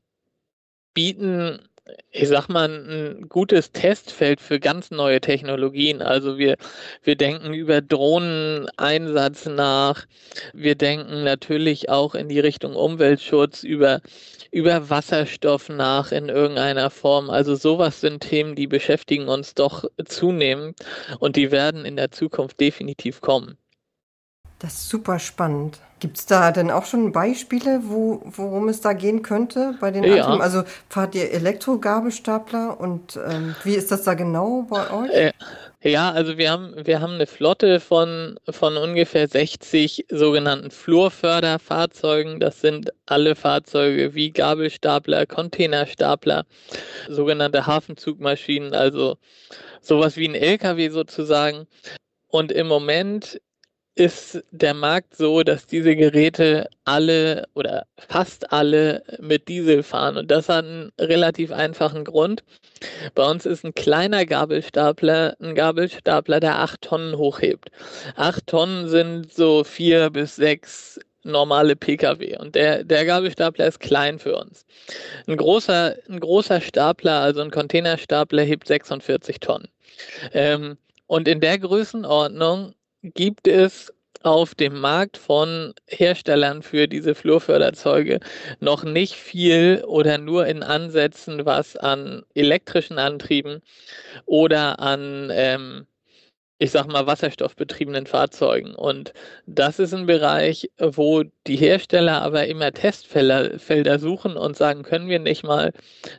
bieten 0.94 1.68
ich 2.10 2.28
sag 2.28 2.48
mal, 2.48 2.68
ein 2.68 3.28
gutes 3.28 3.72
Testfeld 3.72 4.40
für 4.40 4.60
ganz 4.60 4.90
neue 4.90 5.20
Technologien. 5.20 6.02
Also 6.02 6.38
wir, 6.38 6.56
wir 7.02 7.16
denken 7.16 7.54
über 7.54 7.80
Drohneneinsatz 7.80 9.46
nach. 9.46 10.06
Wir 10.52 10.74
denken 10.74 11.24
natürlich 11.24 11.88
auch 11.88 12.14
in 12.14 12.28
die 12.28 12.40
Richtung 12.40 12.74
Umweltschutz, 12.74 13.62
über, 13.62 14.00
über 14.50 14.90
Wasserstoff 14.90 15.68
nach 15.68 16.12
in 16.12 16.28
irgendeiner 16.28 16.90
Form. 16.90 17.30
Also 17.30 17.54
sowas 17.54 18.00
sind 18.00 18.20
Themen, 18.20 18.54
die 18.54 18.66
beschäftigen 18.66 19.28
uns 19.28 19.54
doch 19.54 19.84
zunehmend 20.04 20.78
und 21.18 21.36
die 21.36 21.50
werden 21.50 21.84
in 21.84 21.96
der 21.96 22.10
Zukunft 22.10 22.60
definitiv 22.60 23.20
kommen. 23.20 23.56
Das 24.60 24.74
ist 24.74 24.88
super 24.90 25.18
spannend. 25.18 25.80
Gibt 26.00 26.18
es 26.18 26.26
da 26.26 26.52
denn 26.52 26.70
auch 26.70 26.84
schon 26.86 27.12
Beispiele, 27.12 27.80
wo, 27.84 28.22
worum 28.24 28.68
es 28.68 28.80
da 28.80 28.92
gehen 28.92 29.22
könnte 29.22 29.74
bei 29.80 29.90
den 29.90 30.04
ja. 30.04 30.26
Also 30.26 30.62
fahrt 30.88 31.14
ihr 31.14 31.30
Elektrogabelstapler 31.30 32.78
und 32.78 33.18
ähm, 33.26 33.54
wie 33.64 33.74
ist 33.74 33.90
das 33.90 34.02
da 34.02 34.14
genau 34.14 34.66
bei 34.68 34.90
euch? 34.90 35.10
Äh, 35.10 35.32
ja, 35.82 36.10
also 36.10 36.36
wir 36.36 36.50
haben, 36.50 36.74
wir 36.76 37.00
haben 37.00 37.14
eine 37.14 37.26
Flotte 37.26 37.80
von, 37.80 38.38
von 38.50 38.76
ungefähr 38.76 39.28
60 39.28 40.06
sogenannten 40.10 40.70
Flurförderfahrzeugen. 40.70 42.38
Das 42.38 42.60
sind 42.60 42.92
alle 43.06 43.34
Fahrzeuge 43.34 44.14
wie 44.14 44.30
Gabelstapler, 44.30 45.24
Containerstapler, 45.24 46.44
sogenannte 47.08 47.66
Hafenzugmaschinen, 47.66 48.74
also 48.74 49.16
sowas 49.80 50.18
wie 50.18 50.28
ein 50.28 50.34
LKW 50.34 50.90
sozusagen. 50.90 51.66
Und 52.28 52.52
im 52.52 52.68
Moment 52.68 53.40
ist 53.94 54.42
der 54.50 54.74
Markt 54.74 55.16
so, 55.16 55.42
dass 55.42 55.66
diese 55.66 55.96
Geräte 55.96 56.68
alle 56.84 57.48
oder 57.54 57.86
fast 57.96 58.52
alle 58.52 59.02
mit 59.18 59.48
Diesel 59.48 59.82
fahren. 59.82 60.16
Und 60.16 60.30
das 60.30 60.48
hat 60.48 60.64
einen 60.64 60.92
relativ 60.98 61.52
einfachen 61.52 62.04
Grund. 62.04 62.42
Bei 63.14 63.28
uns 63.28 63.46
ist 63.46 63.64
ein 63.64 63.74
kleiner 63.74 64.24
Gabelstapler 64.26 65.36
ein 65.40 65.54
Gabelstapler, 65.54 66.40
der 66.40 66.58
acht 66.60 66.82
Tonnen 66.82 67.16
hochhebt. 67.16 67.70
Acht 68.16 68.46
Tonnen 68.46 68.88
sind 68.88 69.32
so 69.32 69.64
vier 69.64 70.10
bis 70.10 70.36
sechs 70.36 70.98
normale 71.22 71.76
Pkw. 71.76 72.38
Und 72.38 72.54
der, 72.54 72.84
der 72.84 73.04
Gabelstapler 73.04 73.66
ist 73.66 73.80
klein 73.80 74.18
für 74.18 74.36
uns. 74.36 74.64
Ein 75.26 75.36
großer, 75.36 75.96
ein 76.08 76.20
großer 76.20 76.60
Stapler, 76.60 77.20
also 77.20 77.42
ein 77.42 77.50
Containerstapler, 77.50 78.42
hebt 78.42 78.66
46 78.66 79.40
Tonnen. 79.40 79.68
Ähm, 80.32 80.78
und 81.06 81.28
in 81.28 81.40
der 81.40 81.58
Größenordnung 81.58 82.74
gibt 83.02 83.48
es 83.48 83.92
auf 84.22 84.54
dem 84.54 84.78
Markt 84.78 85.16
von 85.16 85.72
Herstellern 85.86 86.62
für 86.62 86.86
diese 86.86 87.14
Flurförderzeuge 87.14 88.20
noch 88.60 88.84
nicht 88.84 89.14
viel 89.14 89.82
oder 89.86 90.18
nur 90.18 90.46
in 90.46 90.62
Ansätzen, 90.62 91.46
was 91.46 91.76
an 91.76 92.24
elektrischen 92.34 92.98
Antrieben 92.98 93.62
oder 94.26 94.78
an 94.80 95.30
ähm, 95.32 95.86
ich 96.60 96.72
sag 96.72 96.86
mal, 96.88 97.06
wasserstoffbetriebenen 97.06 98.06
Fahrzeugen. 98.06 98.74
Und 98.74 99.14
das 99.46 99.78
ist 99.78 99.94
ein 99.94 100.04
Bereich, 100.06 100.70
wo 100.78 101.24
die 101.46 101.56
Hersteller 101.56 102.20
aber 102.20 102.46
immer 102.48 102.70
Testfelder 102.72 103.98
suchen 103.98 104.36
und 104.36 104.56
sagen, 104.58 104.82
können 104.82 105.08
wir 105.08 105.18
nicht 105.20 105.42
mal 105.42 105.72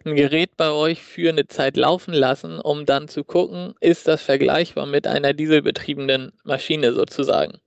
ein 0.03 0.15
Gerät 0.15 0.57
bei 0.57 0.71
euch 0.71 1.01
für 1.03 1.29
eine 1.29 1.47
Zeit 1.47 1.77
laufen 1.77 2.13
lassen, 2.13 2.59
um 2.59 2.87
dann 2.87 3.07
zu 3.07 3.23
gucken, 3.23 3.75
ist 3.81 4.07
das 4.07 4.23
vergleichbar 4.23 4.87
mit 4.87 5.05
einer 5.05 5.33
dieselbetriebenen 5.33 6.31
Maschine 6.43 6.93
sozusagen. 6.93 7.59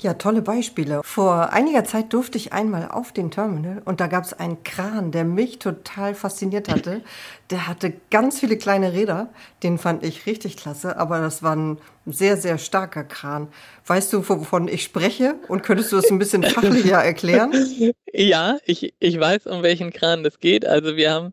Ja, 0.00 0.14
tolle 0.14 0.42
Beispiele. 0.42 1.00
Vor 1.02 1.52
einiger 1.52 1.82
Zeit 1.82 2.12
durfte 2.12 2.38
ich 2.38 2.52
einmal 2.52 2.88
auf 2.88 3.10
den 3.10 3.32
Terminal 3.32 3.82
und 3.84 4.00
da 4.00 4.06
gab 4.06 4.22
es 4.22 4.32
einen 4.32 4.62
Kran, 4.62 5.10
der 5.10 5.24
mich 5.24 5.58
total 5.58 6.14
fasziniert 6.14 6.68
hatte. 6.68 7.02
Der 7.50 7.66
hatte 7.66 7.92
ganz 8.10 8.38
viele 8.38 8.56
kleine 8.56 8.92
Räder, 8.92 9.28
den 9.64 9.76
fand 9.76 10.04
ich 10.04 10.26
richtig 10.26 10.56
klasse, 10.56 10.96
aber 10.98 11.18
das 11.20 11.42
war 11.42 11.56
ein 11.56 11.78
sehr, 12.06 12.36
sehr 12.36 12.58
starker 12.58 13.02
Kran. 13.02 13.48
Weißt 13.86 14.12
du, 14.12 14.28
wovon 14.28 14.68
ich 14.68 14.84
spreche 14.84 15.34
und 15.48 15.64
könntest 15.64 15.90
du 15.90 15.96
das 15.96 16.10
ein 16.10 16.20
bisschen 16.20 16.44
fachlicher 16.44 17.02
erklären? 17.02 17.52
Ja, 18.14 18.58
ich, 18.64 18.94
ich 18.98 19.20
weiß, 19.20 19.46
um 19.46 19.62
welchen 19.62 19.92
Kran 19.92 20.24
das 20.24 20.40
geht. 20.40 20.66
Also 20.66 20.96
wir 20.96 21.12
haben 21.12 21.32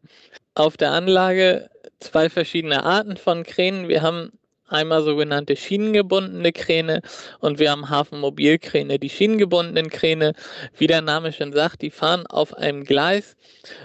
auf 0.56 0.75
der 0.75 0.91
Anlage 0.91 1.69
zwei 1.99 2.30
verschiedene 2.30 2.84
Arten 2.84 3.15
von 3.17 3.43
Kränen. 3.43 3.88
Wir 3.88 4.01
haben 4.01 4.32
einmal 4.67 5.04
sogenannte 5.04 5.56
schienengebundene 5.56 6.51
Kräne 6.51 7.01
und 7.39 7.60
wir 7.60 7.71
haben 7.71 7.89
Hafenmobilkräne. 7.89 8.99
Die 8.99 9.10
schienengebundenen 9.10 9.89
Kräne, 9.89 10.34
wie 10.78 10.88
der 10.88 11.01
Name 11.01 11.32
schon 11.32 11.54
sagt, 11.54 11.82
die 11.82 11.91
fahren 11.91 12.25
auf 12.28 12.54
einem 12.54 12.84
Gleis 12.84 13.36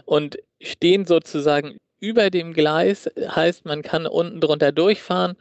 und 0.05 0.39
stehen 0.61 1.05
sozusagen 1.05 1.79
über 2.01 2.31
dem 2.31 2.53
Gleis, 2.55 3.11
heißt 3.19 3.67
man 3.67 3.83
kann 3.83 4.07
unten 4.07 4.41
drunter 4.41 4.73
durchfahren 4.73 5.37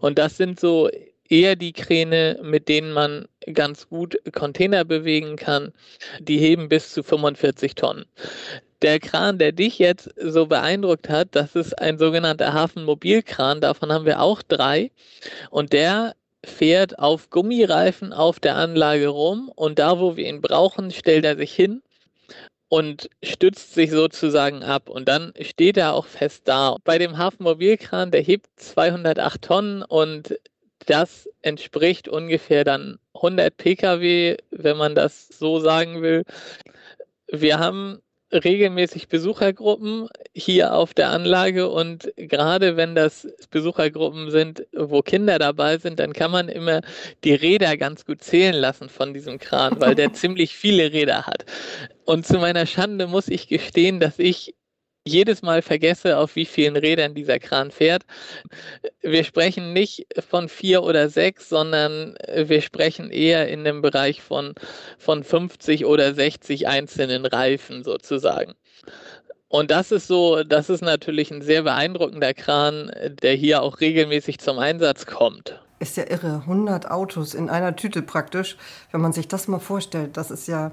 und 0.00 0.18
das 0.18 0.36
sind 0.36 0.60
so 0.60 0.88
eher 1.28 1.56
die 1.56 1.72
Kräne, 1.72 2.38
mit 2.42 2.68
denen 2.68 2.92
man 2.92 3.26
ganz 3.52 3.88
gut 3.88 4.16
Container 4.32 4.84
bewegen 4.84 5.36
kann. 5.36 5.72
Die 6.20 6.38
heben 6.38 6.68
bis 6.68 6.92
zu 6.92 7.02
45 7.02 7.74
Tonnen 7.74 8.04
der 8.84 9.00
Kran, 9.00 9.38
der 9.38 9.52
dich 9.52 9.78
jetzt 9.78 10.10
so 10.16 10.46
beeindruckt 10.46 11.08
hat, 11.08 11.28
das 11.32 11.56
ist 11.56 11.72
ein 11.78 11.98
sogenannter 11.98 12.52
Hafenmobilkran. 12.52 13.60
Davon 13.60 13.90
haben 13.90 14.04
wir 14.04 14.20
auch 14.20 14.42
drei. 14.42 14.90
Und 15.50 15.72
der 15.72 16.14
fährt 16.44 16.98
auf 16.98 17.30
Gummireifen 17.30 18.12
auf 18.12 18.38
der 18.38 18.56
Anlage 18.56 19.08
rum 19.08 19.50
und 19.56 19.78
da, 19.78 19.98
wo 19.98 20.16
wir 20.16 20.28
ihn 20.28 20.42
brauchen, 20.42 20.90
stellt 20.90 21.24
er 21.24 21.36
sich 21.36 21.54
hin 21.54 21.82
und 22.68 23.08
stützt 23.22 23.72
sich 23.74 23.90
sozusagen 23.90 24.62
ab. 24.62 24.90
Und 24.90 25.08
dann 25.08 25.32
steht 25.40 25.78
er 25.78 25.94
auch 25.94 26.06
fest 26.06 26.42
da. 26.44 26.76
Bei 26.84 26.98
dem 26.98 27.16
Hafenmobilkran, 27.16 28.10
der 28.10 28.20
hebt 28.20 28.48
208 28.56 29.40
Tonnen 29.42 29.82
und 29.82 30.38
das 30.86 31.26
entspricht 31.40 32.08
ungefähr 32.08 32.64
dann 32.64 32.98
100 33.14 33.56
Pkw, 33.56 34.36
wenn 34.50 34.76
man 34.76 34.94
das 34.94 35.28
so 35.28 35.58
sagen 35.58 36.02
will. 36.02 36.24
Wir 37.28 37.58
haben 37.58 38.02
regelmäßig 38.34 39.08
Besuchergruppen 39.08 40.08
hier 40.32 40.74
auf 40.74 40.94
der 40.94 41.10
Anlage 41.10 41.68
und 41.68 42.12
gerade 42.16 42.76
wenn 42.76 42.94
das 42.94 43.28
Besuchergruppen 43.50 44.30
sind, 44.30 44.66
wo 44.72 45.02
Kinder 45.02 45.38
dabei 45.38 45.78
sind, 45.78 45.98
dann 46.00 46.12
kann 46.12 46.30
man 46.30 46.48
immer 46.48 46.80
die 47.22 47.34
Räder 47.34 47.76
ganz 47.76 48.04
gut 48.04 48.22
zählen 48.22 48.54
lassen 48.54 48.88
von 48.88 49.14
diesem 49.14 49.38
Kran, 49.38 49.80
weil 49.80 49.94
der 49.94 50.12
ziemlich 50.14 50.56
viele 50.56 50.92
Räder 50.92 51.26
hat. 51.26 51.44
Und 52.04 52.26
zu 52.26 52.38
meiner 52.38 52.66
Schande 52.66 53.06
muss 53.06 53.28
ich 53.28 53.48
gestehen, 53.48 54.00
dass 54.00 54.18
ich 54.18 54.54
jedes 55.06 55.42
Mal 55.42 55.62
vergesse, 55.62 56.18
auf 56.18 56.34
wie 56.34 56.46
vielen 56.46 56.76
Rädern 56.76 57.14
dieser 57.14 57.38
Kran 57.38 57.70
fährt. 57.70 58.04
Wir 59.02 59.24
sprechen 59.24 59.72
nicht 59.72 60.06
von 60.28 60.48
vier 60.48 60.82
oder 60.82 61.10
sechs, 61.10 61.48
sondern 61.48 62.16
wir 62.34 62.62
sprechen 62.62 63.10
eher 63.10 63.48
in 63.48 63.64
dem 63.64 63.82
Bereich 63.82 64.22
von, 64.22 64.54
von 64.98 65.22
50 65.22 65.84
oder 65.84 66.14
60 66.14 66.68
einzelnen 66.68 67.26
Reifen 67.26 67.84
sozusagen. 67.84 68.54
Und 69.48 69.70
das 69.70 69.92
ist 69.92 70.08
so, 70.08 70.42
das 70.42 70.68
ist 70.68 70.82
natürlich 70.82 71.30
ein 71.30 71.42
sehr 71.42 71.62
beeindruckender 71.62 72.34
Kran, 72.34 72.90
der 73.22 73.34
hier 73.34 73.62
auch 73.62 73.80
regelmäßig 73.80 74.40
zum 74.40 74.58
Einsatz 74.58 75.06
kommt. 75.06 75.60
Ist 75.78 75.96
ja 75.96 76.04
irre, 76.08 76.42
100 76.46 76.90
Autos 76.90 77.34
in 77.34 77.48
einer 77.48 77.76
Tüte 77.76 78.02
praktisch. 78.02 78.56
Wenn 78.90 79.00
man 79.00 79.12
sich 79.12 79.28
das 79.28 79.46
mal 79.46 79.60
vorstellt, 79.60 80.16
das 80.16 80.32
ist 80.32 80.48
ja 80.48 80.72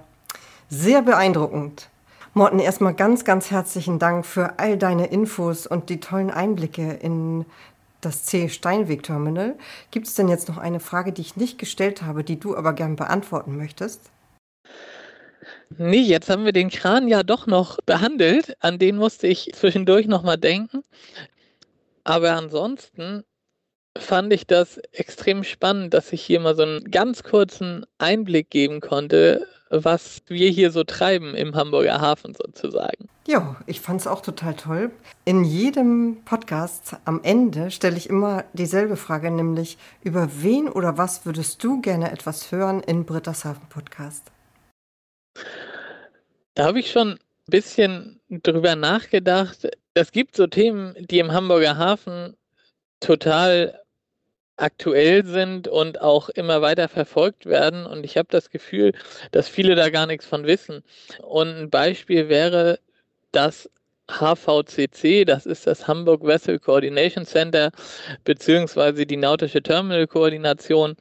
sehr 0.69 1.03
beeindruckend. 1.03 1.90
Morten, 2.33 2.59
erstmal 2.59 2.93
ganz, 2.93 3.25
ganz 3.25 3.51
herzlichen 3.51 3.99
Dank 3.99 4.25
für 4.25 4.57
all 4.57 4.77
deine 4.77 5.07
Infos 5.07 5.67
und 5.67 5.89
die 5.89 5.99
tollen 5.99 6.31
Einblicke 6.31 6.93
in 6.93 7.45
das 7.99 8.23
C 8.23 8.47
Steinweg 8.47 9.03
Terminal. 9.03 9.57
Gibt 9.91 10.07
es 10.07 10.15
denn 10.15 10.29
jetzt 10.29 10.47
noch 10.47 10.57
eine 10.57 10.79
Frage, 10.79 11.11
die 11.11 11.21
ich 11.21 11.35
nicht 11.35 11.57
gestellt 11.57 12.03
habe, 12.03 12.23
die 12.23 12.39
du 12.39 12.55
aber 12.55 12.71
gern 12.71 12.95
beantworten 12.95 13.57
möchtest? 13.57 14.09
Nee, 15.77 15.99
jetzt 15.99 16.29
haben 16.29 16.45
wir 16.45 16.53
den 16.53 16.69
Kran 16.69 17.09
ja 17.09 17.23
doch 17.23 17.47
noch 17.47 17.79
behandelt. 17.85 18.55
An 18.61 18.79
den 18.79 18.95
musste 18.95 19.27
ich 19.27 19.51
zwischendurch 19.53 20.07
nochmal 20.07 20.37
denken. 20.37 20.83
Aber 22.05 22.31
ansonsten 22.31 23.25
fand 23.97 24.31
ich 24.31 24.47
das 24.47 24.77
extrem 24.93 25.43
spannend, 25.43 25.93
dass 25.93 26.13
ich 26.13 26.21
hier 26.21 26.39
mal 26.39 26.55
so 26.55 26.63
einen 26.63 26.85
ganz 26.91 27.23
kurzen 27.23 27.85
Einblick 27.97 28.49
geben 28.49 28.79
konnte, 28.79 29.45
was 29.71 30.21
wir 30.27 30.49
hier 30.49 30.71
so 30.71 30.83
treiben 30.83 31.33
im 31.33 31.55
Hamburger 31.55 32.01
Hafen 32.01 32.35
sozusagen. 32.35 33.07
Ja, 33.27 33.55
ich 33.65 33.81
fand 33.81 34.01
es 34.01 34.07
auch 34.07 34.21
total 34.21 34.55
toll. 34.55 34.91
In 35.25 35.43
jedem 35.43 36.17
Podcast 36.25 36.97
am 37.05 37.21
Ende 37.23 37.71
stelle 37.71 37.97
ich 37.97 38.09
immer 38.09 38.43
dieselbe 38.53 38.97
Frage, 38.97 39.31
nämlich 39.31 39.77
über 40.03 40.29
wen 40.41 40.67
oder 40.67 40.97
was 40.97 41.25
würdest 41.25 41.63
du 41.63 41.81
gerne 41.81 42.11
etwas 42.11 42.51
hören 42.51 42.81
in 42.81 43.05
Britta's 43.05 43.45
Hafen 43.45 43.67
Podcast? 43.69 44.31
Da 46.55 46.65
habe 46.65 46.79
ich 46.79 46.91
schon 46.91 47.11
ein 47.11 47.19
bisschen 47.45 48.19
drüber 48.29 48.75
nachgedacht. 48.75 49.69
Es 49.93 50.11
gibt 50.11 50.35
so 50.35 50.47
Themen, 50.47 50.95
die 50.99 51.19
im 51.19 51.31
Hamburger 51.31 51.77
Hafen 51.77 52.35
total 52.99 53.79
aktuell 54.61 55.25
sind 55.25 55.67
und 55.67 56.01
auch 56.01 56.29
immer 56.29 56.61
weiter 56.61 56.87
verfolgt 56.87 57.45
werden. 57.45 57.85
Und 57.85 58.03
ich 58.05 58.17
habe 58.17 58.27
das 58.29 58.49
Gefühl, 58.49 58.93
dass 59.31 59.49
viele 59.49 59.75
da 59.75 59.89
gar 59.89 60.05
nichts 60.05 60.25
von 60.25 60.45
wissen. 60.45 60.83
Und 61.21 61.47
ein 61.47 61.69
Beispiel 61.69 62.29
wäre 62.29 62.79
das 63.31 63.69
HVCC, 64.09 65.25
das 65.25 65.45
ist 65.45 65.67
das 65.67 65.87
Hamburg 65.87 66.25
Vessel 66.25 66.59
Coordination 66.59 67.25
Center, 67.25 67.71
beziehungsweise 68.23 69.05
die 69.05 69.17
nautische 69.17 69.61
Terminal 69.61 70.07
Koordination. 70.07 70.95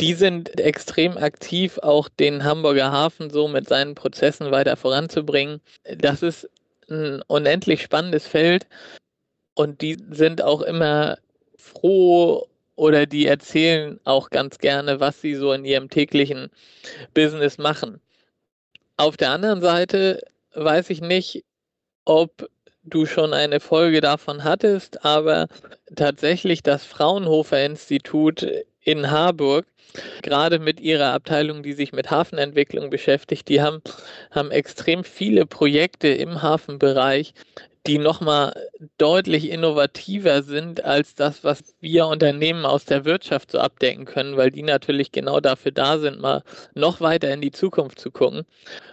Die 0.00 0.14
sind 0.14 0.60
extrem 0.60 1.16
aktiv, 1.16 1.78
auch 1.78 2.08
den 2.08 2.44
Hamburger 2.44 2.92
Hafen 2.92 3.30
so 3.30 3.48
mit 3.48 3.68
seinen 3.68 3.94
Prozessen 3.94 4.50
weiter 4.50 4.76
voranzubringen. 4.76 5.60
Das 5.96 6.22
ist 6.22 6.48
ein 6.90 7.22
unendlich 7.26 7.82
spannendes 7.82 8.26
Feld 8.26 8.66
und 9.54 9.80
die 9.80 9.96
sind 10.10 10.42
auch 10.42 10.62
immer 10.62 11.18
froh 11.64 12.46
oder 12.76 13.06
die 13.06 13.26
erzählen 13.26 14.00
auch 14.04 14.30
ganz 14.30 14.58
gerne, 14.58 15.00
was 15.00 15.20
sie 15.20 15.34
so 15.34 15.52
in 15.52 15.64
ihrem 15.64 15.88
täglichen 15.88 16.50
Business 17.14 17.58
machen. 17.58 18.00
Auf 18.96 19.16
der 19.16 19.30
anderen 19.30 19.60
Seite 19.60 20.22
weiß 20.54 20.90
ich 20.90 21.00
nicht, 21.00 21.44
ob 22.04 22.48
du 22.82 23.06
schon 23.06 23.32
eine 23.32 23.60
Folge 23.60 24.00
davon 24.00 24.44
hattest, 24.44 25.04
aber 25.04 25.48
tatsächlich 25.96 26.62
das 26.62 26.84
Fraunhofer 26.84 27.64
Institut 27.64 28.46
in 28.84 29.10
Harburg, 29.10 29.66
gerade 30.22 30.58
mit 30.58 30.80
ihrer 30.80 31.12
Abteilung, 31.12 31.62
die 31.62 31.72
sich 31.72 31.92
mit 31.92 32.10
Hafenentwicklung 32.10 32.90
beschäftigt, 32.90 33.48
die 33.48 33.62
haben, 33.62 33.82
haben 34.30 34.50
extrem 34.50 35.04
viele 35.04 35.46
Projekte 35.46 36.08
im 36.08 36.42
Hafenbereich, 36.42 37.34
die 37.86 37.98
nochmal 37.98 38.54
deutlich 38.96 39.50
innovativer 39.50 40.42
sind 40.42 40.84
als 40.84 41.14
das, 41.14 41.44
was 41.44 41.74
wir 41.80 42.06
Unternehmen 42.06 42.64
aus 42.64 42.86
der 42.86 43.04
Wirtschaft 43.04 43.50
so 43.50 43.58
abdecken 43.58 44.06
können, 44.06 44.36
weil 44.36 44.50
die 44.50 44.62
natürlich 44.62 45.12
genau 45.12 45.40
dafür 45.40 45.72
da 45.72 45.98
sind, 45.98 46.20
mal 46.20 46.42
noch 46.74 47.00
weiter 47.00 47.32
in 47.32 47.42
die 47.42 47.50
Zukunft 47.50 48.00
zu 48.00 48.10
gucken. 48.10 48.44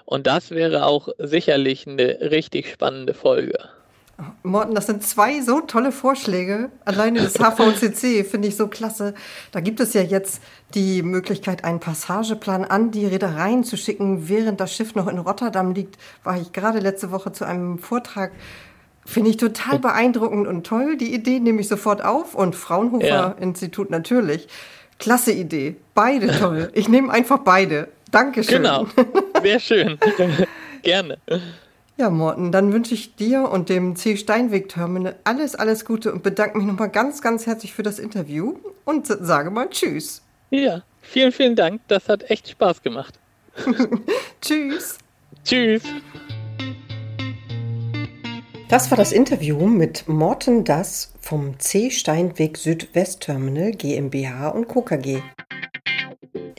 Und 0.06 0.28
das 0.28 0.52
wäre 0.52 0.86
auch 0.86 1.08
sicherlich 1.18 1.88
eine 1.88 2.20
richtig 2.32 2.70
spannende 2.70 3.14
Folge. 3.14 3.58
Morten, 4.44 4.76
das 4.76 4.86
sind 4.86 5.04
zwei 5.04 5.42
so 5.42 5.62
tolle 5.62 5.92
Vorschläge. 5.92 6.70
Alleine 6.86 7.22
das 7.22 7.40
HVCC 7.40 8.24
finde 8.30 8.48
ich 8.48 8.56
so 8.56 8.68
klasse. 8.68 9.14
Da 9.52 9.60
gibt 9.60 9.80
es 9.80 9.94
ja 9.94 10.02
jetzt 10.02 10.42
die 10.76 11.02
Möglichkeit, 11.02 11.64
einen 11.64 11.80
Passageplan 11.80 12.66
an 12.66 12.92
die 12.92 13.06
Reedereien 13.06 13.64
zu 13.64 13.78
schicken, 13.78 14.30
während 14.30 14.60
das 14.60 14.74
Schiff 14.74 14.96
noch 14.96 15.08
in 15.08 15.18
Rotterdam 15.18 15.74
liegt. 15.74 15.98
War 16.24 16.40
ich 16.40 16.54
gerade 16.54 16.80
letzte 16.80 17.12
Woche 17.12 17.32
zu 17.32 17.46
einem 17.46 17.80
Vortrag 17.80 18.32
Finde 19.06 19.32
ich 19.32 19.38
total 19.38 19.80
beeindruckend 19.80 20.48
und 20.48 20.66
toll. 20.66 20.96
Die 20.96 21.14
Idee 21.14 21.40
nehme 21.40 21.62
ich 21.62 21.68
sofort 21.68 22.04
auf 22.04 22.36
und 22.36 22.56
Fraunhofer 22.56 23.08
ja. 23.08 23.36
Institut 23.40 23.90
natürlich. 23.90 24.48
Klasse 25.00 25.32
Idee. 25.32 25.76
Beide 25.96 26.28
toll. 26.38 26.70
Ich 26.76 26.88
nehme 26.88 27.12
einfach 27.12 27.40
beide. 27.40 27.88
Dankeschön. 28.12 28.62
Genau. 28.62 28.86
Sehr 29.42 29.60
schön. 29.60 29.98
Gerne. 30.84 31.18
Ja, 32.02 32.10
Morten, 32.10 32.52
dann 32.52 32.74
wünsche 32.74 32.96
ich 32.96 33.16
dir 33.16 33.52
und 33.52 33.70
dem 33.70 33.96
C. 33.96 34.18
Steinweg 34.18 34.70
Terminal 34.70 35.18
alles, 35.24 35.54
alles 35.54 35.86
Gute 35.86 36.12
und 36.12 36.24
bedanke 36.24 36.58
mich 36.58 36.66
nochmal 36.66 36.90
ganz, 36.90 37.22
ganz 37.22 37.46
herzlich 37.46 37.74
für 37.74 37.84
das 37.84 38.00
Interview 38.00 38.56
und 38.86 39.06
sage 39.06 39.52
mal 39.52 39.70
Tschüss. 39.70 40.24
Ja, 40.50 40.82
vielen, 41.04 41.32
vielen 41.32 41.56
Dank. 41.56 41.80
Das 41.88 42.10
hat 42.10 42.28
echt 42.32 42.50
Spaß 42.50 42.82
gemacht. 42.82 43.20
tschüss. 44.42 44.98
Tschüss. 45.46 45.84
Das 48.68 48.90
war 48.90 48.98
das 48.98 49.12
Interview 49.12 49.68
mit 49.68 50.08
Morten 50.08 50.64
Das 50.64 51.14
vom 51.22 51.60
C. 51.60 51.92
Steinweg 51.92 52.58
Südwestterminal 52.58 53.74
GmbH 53.74 54.48
und 54.48 54.68
Co. 54.68 54.82
KG. 54.82 55.22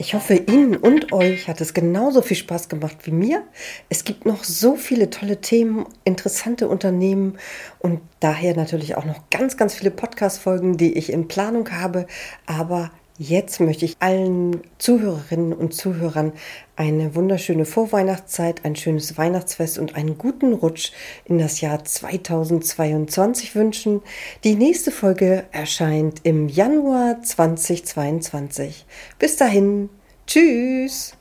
Ich 0.05 0.13
hoffe, 0.13 0.33
Ihnen 0.33 0.75
und 0.75 1.13
euch 1.13 1.47
hat 1.47 1.61
es 1.61 1.73
genauso 1.73 2.21
viel 2.21 2.35
Spaß 2.35 2.67
gemacht 2.67 2.97
wie 3.03 3.11
mir. 3.11 3.41
Es 3.87 4.03
gibt 4.03 4.25
noch 4.25 4.43
so 4.43 4.75
viele 4.75 5.09
tolle 5.09 5.39
Themen, 5.39 5.85
interessante 6.03 6.67
Unternehmen 6.67 7.37
und 7.79 8.01
daher 8.19 8.53
natürlich 8.53 8.97
auch 8.97 9.05
noch 9.05 9.29
ganz, 9.29 9.55
ganz 9.55 9.75
viele 9.75 9.91
Podcast-Folgen, 9.91 10.75
die 10.75 10.97
ich 10.97 11.09
in 11.09 11.29
Planung 11.29 11.71
habe. 11.71 12.05
Aber 12.45 12.91
Jetzt 13.19 13.59
möchte 13.59 13.85
ich 13.85 13.97
allen 13.99 14.61
Zuhörerinnen 14.79 15.53
und 15.53 15.75
Zuhörern 15.75 16.33
eine 16.75 17.13
wunderschöne 17.13 17.65
Vorweihnachtszeit, 17.65 18.65
ein 18.65 18.75
schönes 18.75 19.19
Weihnachtsfest 19.19 19.77
und 19.77 19.95
einen 19.95 20.17
guten 20.17 20.53
Rutsch 20.53 20.91
in 21.25 21.37
das 21.37 21.61
Jahr 21.61 21.85
2022 21.85 23.53
wünschen. 23.53 24.01
Die 24.43 24.55
nächste 24.55 24.89
Folge 24.89 25.43
erscheint 25.51 26.21
im 26.23 26.49
Januar 26.49 27.21
2022. 27.21 28.83
Bis 29.19 29.35
dahin, 29.35 29.89
tschüss! 30.25 31.15